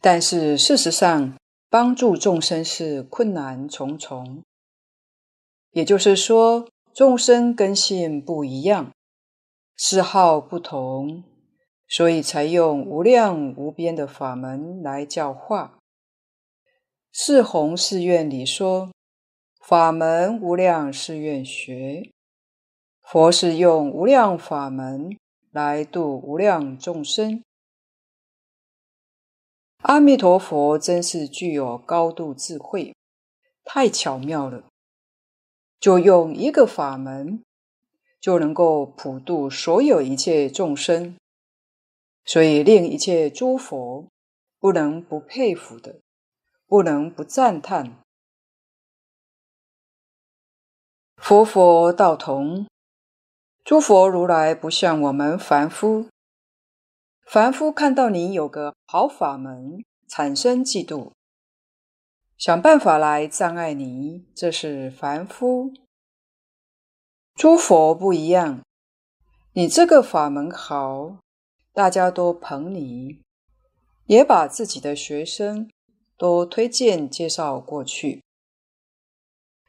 [0.00, 1.36] 但是事实上
[1.68, 4.42] 帮助众生是困难重重。
[5.72, 8.90] 也就是说，众生根性不一样，
[9.76, 11.22] 嗜好不同，
[11.88, 15.78] 所以才用无量无边的法门来教化。
[17.12, 18.90] 四弘誓愿里说。
[19.60, 22.10] 法门无量誓愿学，
[23.02, 25.14] 佛是用无量法门
[25.50, 27.44] 来度无量众生。
[29.82, 32.94] 阿弥陀佛真是具有高度智慧，
[33.62, 34.64] 太巧妙了，
[35.78, 37.42] 就用一个法门
[38.18, 41.14] 就能够普度所有一切众生，
[42.28, 44.06] 所以令一切诸佛
[44.58, 46.02] 不能不佩服的，
[46.66, 48.02] 不能不赞叹。
[51.16, 52.68] 佛佛道同，
[53.64, 56.10] 诸佛如来不像我们凡夫。
[57.24, 61.12] 凡夫看到你有个好法门，产生嫉妒，
[62.36, 65.72] 想办法来障碍你，这是凡夫。
[67.34, 68.60] 诸佛不一样，
[69.54, 71.16] 你这个法门好，
[71.78, 73.20] 大家都捧你，
[74.06, 75.70] 也把自己的学生
[76.16, 78.20] 都推荐介绍过去。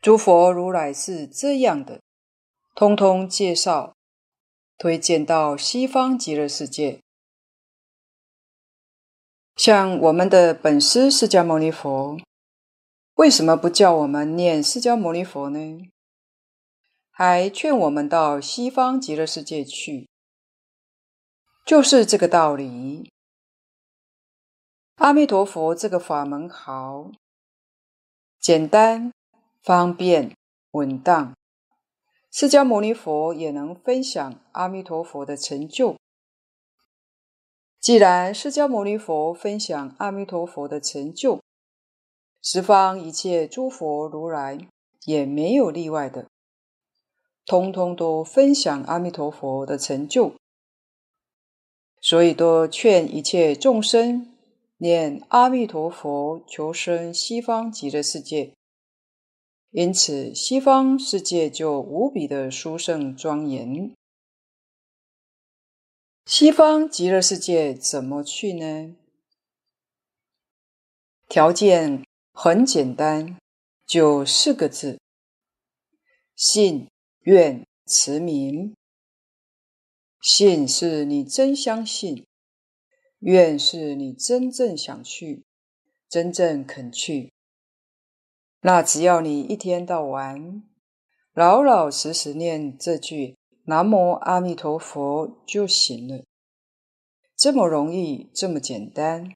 [0.02, 2.02] 诸佛如来是这样的，
[2.74, 3.94] 通通介绍、
[4.80, 7.00] 推荐到西方极乐世界。
[9.56, 12.18] 像我们的本师释迦牟尼佛，
[13.18, 15.88] 为什么不叫我们念释迦牟尼佛呢？
[17.12, 20.10] 还劝我们到西方极乐世界去，
[21.70, 23.12] 就是这个道理。
[24.96, 27.12] 阿弥陀佛这个法门好，
[28.40, 29.12] 简单。
[29.62, 30.36] 方便
[30.72, 31.36] 稳当，
[32.32, 35.96] 释迦牟尼佛也能分享阿弥陀佛的成就。
[37.80, 41.40] 既然释迦牟尼佛分享阿弥陀佛的成就，
[42.42, 44.58] 十方一切诸佛如来
[45.06, 46.28] 也没有例外的，
[47.46, 50.34] 通通都分享阿弥陀佛的成就，
[52.02, 54.34] 所以多劝一切众生
[54.78, 58.54] 念阿弥陀佛，求生西方极乐世界。
[59.72, 63.94] 因此，西方世界就无比的殊胜庄严。
[66.26, 68.96] 西方极乐世界怎么去呢？
[71.28, 73.38] 条件很简单，
[73.86, 75.00] 就四个字：
[76.36, 76.88] 信
[77.20, 78.76] 愿持名。
[80.22, 82.26] 信是你真相信，
[83.20, 85.46] 愿是你真正想去，
[86.10, 87.32] 真正肯去。
[88.62, 90.64] 那只要你一天到晚
[91.34, 96.26] 老老实实念这句“南无阿弥陀佛”就行了，
[97.38, 99.34] 这么容易，这么简单。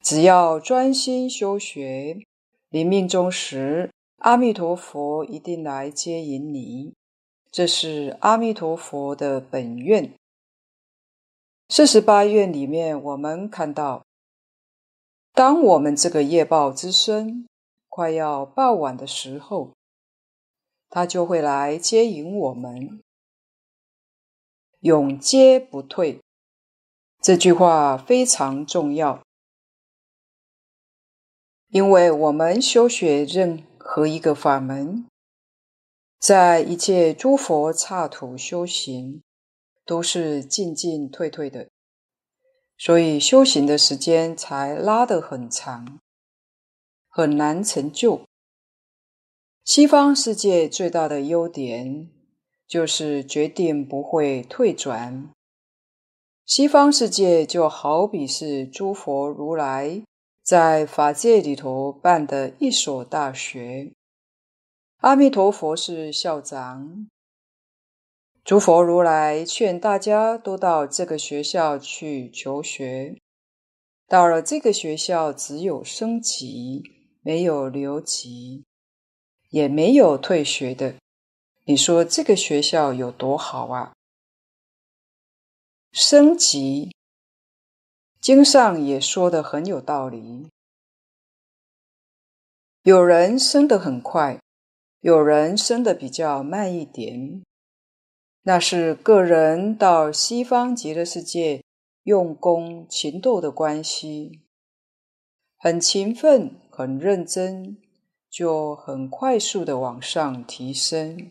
[0.00, 2.20] 只要专心修学，
[2.68, 6.94] 临命终时，阿弥陀佛一定来接引你。
[7.50, 10.12] 这是阿弥陀佛的本愿。
[11.68, 14.04] 四十八愿里面，我们看到，
[15.32, 17.46] 当我们这个业报之身。
[17.90, 19.72] 快要报完的时候，
[20.88, 23.00] 他就会来接引我们，
[24.78, 26.20] 永接不退。
[27.20, 29.20] 这句话非常重要，
[31.70, 35.04] 因为我们修学任何一个法门，
[36.18, 39.22] 在一切诸佛刹土修行，
[39.84, 41.68] 都是进进退退的，
[42.76, 46.00] 所以修行的时间才拉得很长。
[47.10, 48.20] 很难成就。
[49.64, 52.10] 西方世界最大的优点
[52.66, 55.30] 就是决定不会退转。
[56.44, 60.02] 西方世界就好比是诸佛如来
[60.44, 63.92] 在法界里头办的一所大学，
[64.98, 67.08] 阿弥陀佛是校长，
[68.42, 73.16] 诸佛如来劝大家都到这个学校去求学。
[74.08, 76.94] 到了这个学校，只有升级。
[77.20, 78.64] 没有留级，
[79.50, 80.94] 也没有退学的。
[81.64, 83.92] 你说这个学校有多好啊？
[85.92, 86.96] 升级，
[88.18, 90.48] 经上也说得很有道理。
[92.82, 94.40] 有人升得很快，
[95.00, 97.42] 有人升得比较慢一点，
[98.42, 101.62] 那是个人到西方极乐世界
[102.04, 104.42] 用功勤斗的关系，
[105.58, 106.60] 很勤奋。
[106.78, 107.76] 很认真，
[108.30, 111.28] 就很快速的往上提升。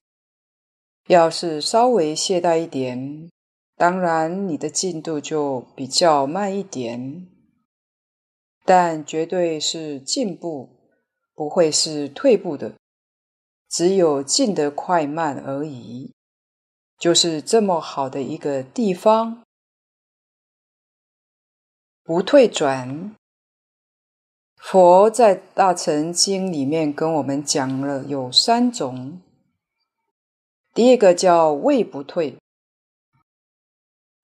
[1.08, 3.30] 要是稍微懈怠一点，
[3.78, 7.30] 当然你的进度就比较慢一点。
[8.66, 10.68] 但绝对是进步，
[11.34, 12.76] 不会是退步的，
[13.70, 16.14] 只有进得快慢而已。
[16.98, 19.44] 就是这么好的一个地方，
[22.04, 23.16] 不退转。
[24.56, 29.22] 佛在《大乘经》里面跟我们讲了有三种，
[30.74, 32.38] 第一个叫位不退，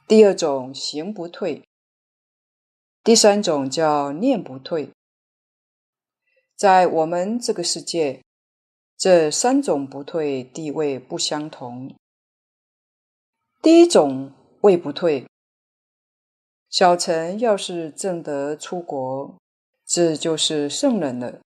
[0.08, 1.64] 第二种行不退，
[3.04, 4.90] 第三种叫念不退。
[6.56, 8.24] 在我们这个世界，
[9.04, 11.94] 这三种不退地位不相同。
[13.62, 14.32] 第一种
[14.62, 15.28] 位不退，
[16.70, 19.36] 小臣要是正得出国。
[19.86, 21.42] 这就是圣人了。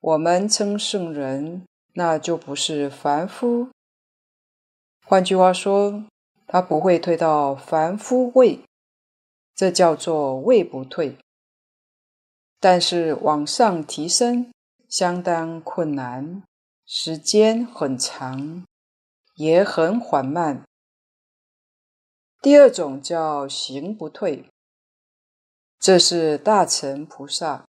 [0.00, 3.68] 我们称圣人，那就不是凡夫。
[5.06, 6.04] 换句话说，
[6.48, 8.58] 他不会退到凡夫位，
[9.54, 11.16] 这叫做位不退。
[12.58, 14.50] 但是往上提升
[14.90, 16.42] 相当困难，
[16.84, 18.66] 时间很长，
[19.36, 20.66] 也很缓慢。
[22.42, 24.50] 第二种叫行不退。
[25.78, 27.64] 这是大乘菩萨，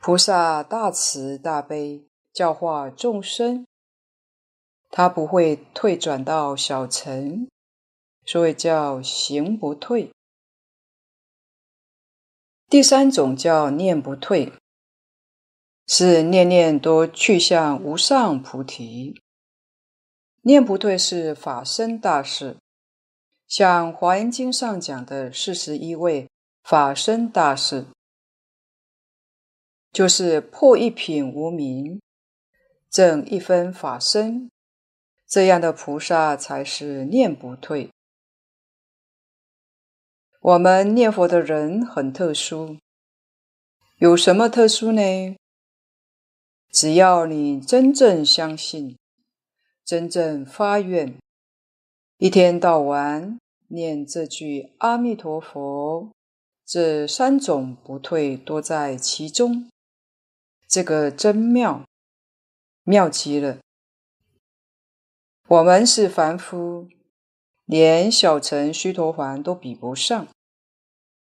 [0.00, 3.66] 菩萨大慈大悲，教化众生，
[4.90, 7.48] 他不会退转到小乘，
[8.24, 10.12] 所以叫行不退。
[12.68, 14.52] 第三种叫念不退，
[15.92, 19.20] 是念念都去向无上菩提。
[20.42, 22.58] 念不退是法身大事。
[23.48, 26.28] 像《华严经》上讲的四十一位
[26.62, 27.86] 法身大事，
[29.90, 32.00] 就是破一品无明，
[32.88, 34.48] 证一分法身，
[35.26, 37.90] 这样的菩萨才是念不退。
[40.40, 42.78] 我们念佛的人很特殊，
[43.98, 45.36] 有什么特殊呢？
[46.72, 48.96] 只要你真正相信，
[49.84, 51.18] 真正发愿，
[52.18, 56.10] 一天到晚念这句阿弥陀佛，
[56.64, 59.68] 这三种不退多在其中。
[60.68, 61.84] 这个真妙，
[62.84, 63.58] 妙极了。
[65.48, 66.88] 我们是凡夫。
[67.66, 70.26] 连小乘须陀洹都比不上，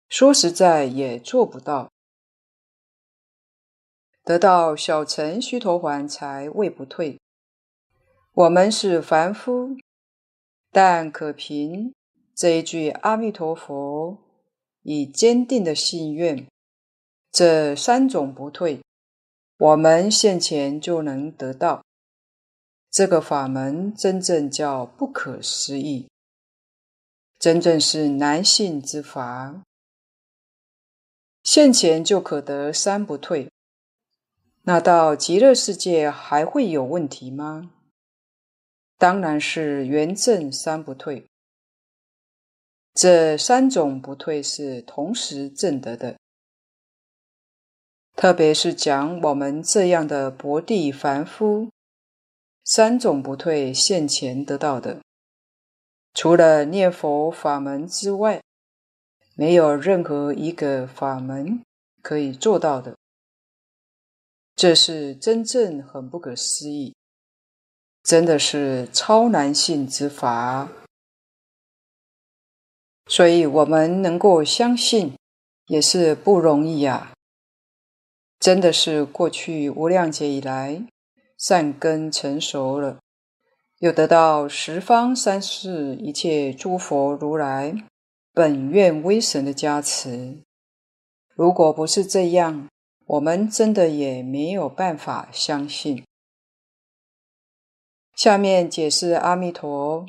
[0.08, 1.90] 说实在也做不到。
[4.24, 7.18] 得到小乘须陀洹才未不退。
[8.32, 9.76] 我们是凡夫，
[10.70, 11.92] 但可凭
[12.34, 14.18] 这一句阿弥陀佛，
[14.82, 16.46] 以坚定的信愿，
[17.32, 18.80] 这三种不退，
[19.58, 21.82] 我们现前就能得到。
[22.90, 26.08] 这个法门真正叫不可思议。
[27.38, 29.62] 真正是难信之法，
[31.42, 33.50] 现前就可得三不退。
[34.70, 37.72] 那到极乐世界还会有问题吗？
[38.96, 41.26] 当然是圆正三不退。
[42.94, 46.16] 这三种不退是同时证得的，
[48.14, 51.72] 特别是讲我们这样的薄地凡夫，
[52.62, 55.00] 三种不退现前得到的。
[56.14, 58.40] 除了念佛法门之外，
[59.34, 61.60] 没有任何一个法门
[62.00, 62.94] 可以做到的。
[64.60, 66.94] 这是真正很不可思议，
[68.02, 70.68] 真的是超难信之法。
[73.06, 75.14] 所以我们能够相信，
[75.68, 77.14] 也是不容易啊！
[78.38, 80.84] 真的是过去无量劫以来，
[81.38, 82.98] 善根成熟了。
[83.78, 87.74] 又得到十方三世一切诸佛如来
[88.34, 90.42] 本愿威神的加持。
[91.34, 92.68] 如果不是这样，
[93.10, 96.04] 我们真的也没有办法相信。
[98.14, 100.06] 下面解释阿弥陀，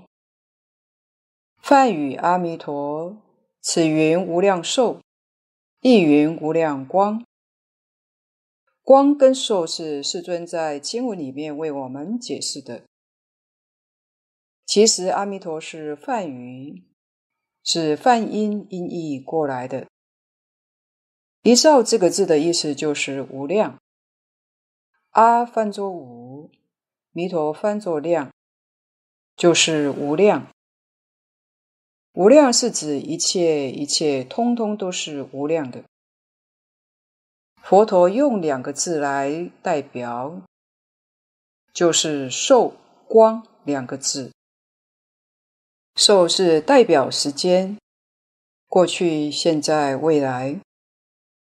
[1.57, 3.17] 梵语阿弥陀，
[3.59, 5.01] 此云无量寿，
[5.79, 7.25] 亦云无量光。
[8.83, 12.83] 光跟寿是世尊在经文里面为我们解释的。
[14.67, 16.83] 其实阿弥陀是梵语，
[17.63, 19.87] 是梵音音译过来的。
[21.43, 23.79] 一兆这个字的意思就是无量，
[25.09, 26.51] 阿翻作无，
[27.11, 28.31] 弥陀翻作量，
[29.35, 30.47] 就是无量。
[32.13, 35.83] 无量是指一切一切通通都是无量的。
[37.63, 40.41] 佛陀用两个字来代表，
[41.73, 42.75] 就是寿
[43.07, 44.31] 光两个字。
[45.95, 47.77] 寿是代表时间，
[48.67, 50.59] 过去、现在、未来；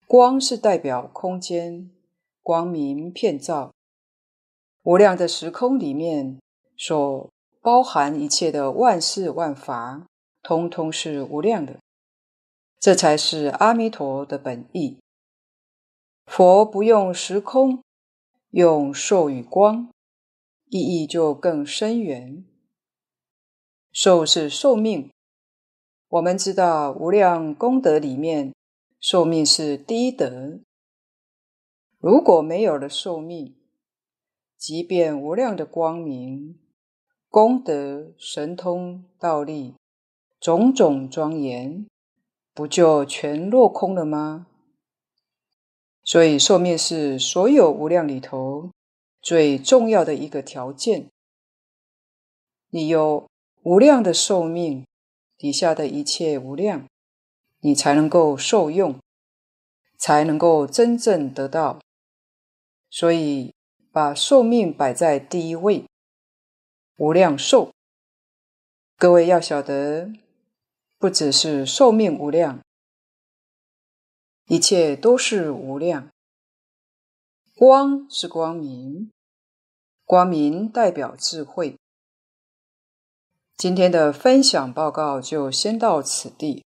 [0.09, 1.91] 光是代表空间，
[2.41, 3.73] 光明遍照。
[4.85, 6.41] 无量的时空里面
[6.77, 7.29] 所
[7.61, 10.07] 包含一切的万事万法，
[10.45, 11.81] 通通是无量的。
[12.79, 14.97] 这才是阿弥陀的本意。
[16.27, 17.83] 佛不用时空，
[18.51, 19.91] 用寿与光，
[20.67, 22.45] 意义就更深远。
[23.91, 25.11] 寿是寿命，
[26.09, 28.53] 我们知道无量功德里面，
[29.09, 30.59] 寿命是第一德。
[32.01, 33.55] 如果没有了寿命，
[34.57, 36.59] 即便无量的光明、
[37.29, 39.77] 功德、神通、道力、
[40.41, 41.87] 种种庄严，
[42.53, 44.49] 不就全落空了吗？
[46.03, 48.73] 所以寿命是所有无量里头
[49.23, 51.09] 最重要的一个条件。
[52.71, 53.29] 你有。
[53.63, 54.85] 无量的寿命，
[55.39, 56.89] 底下的一切无量，
[57.61, 58.99] 你才能够受用，
[59.99, 61.81] 才能够真正得到。
[62.91, 63.55] 所以
[63.91, 65.85] 把寿命摆在第一位，
[66.97, 67.73] 无量寿。
[68.97, 70.13] 各位要晓得，
[70.99, 72.61] 不只是寿命无量，
[74.47, 76.11] 一切都是无量。
[77.55, 79.11] 光是光明，
[80.05, 81.77] 光明代表智慧。
[83.57, 86.66] 今天的分享报告就先到此地。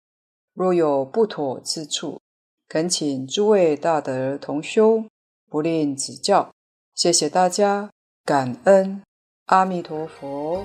[0.53, 2.21] 若有不妥之处，
[2.67, 5.05] 恳请诸位大德同修
[5.49, 6.51] 不吝指教。
[6.93, 7.89] 谢谢大家，
[8.23, 9.01] 感恩
[9.45, 10.63] 阿弥陀佛。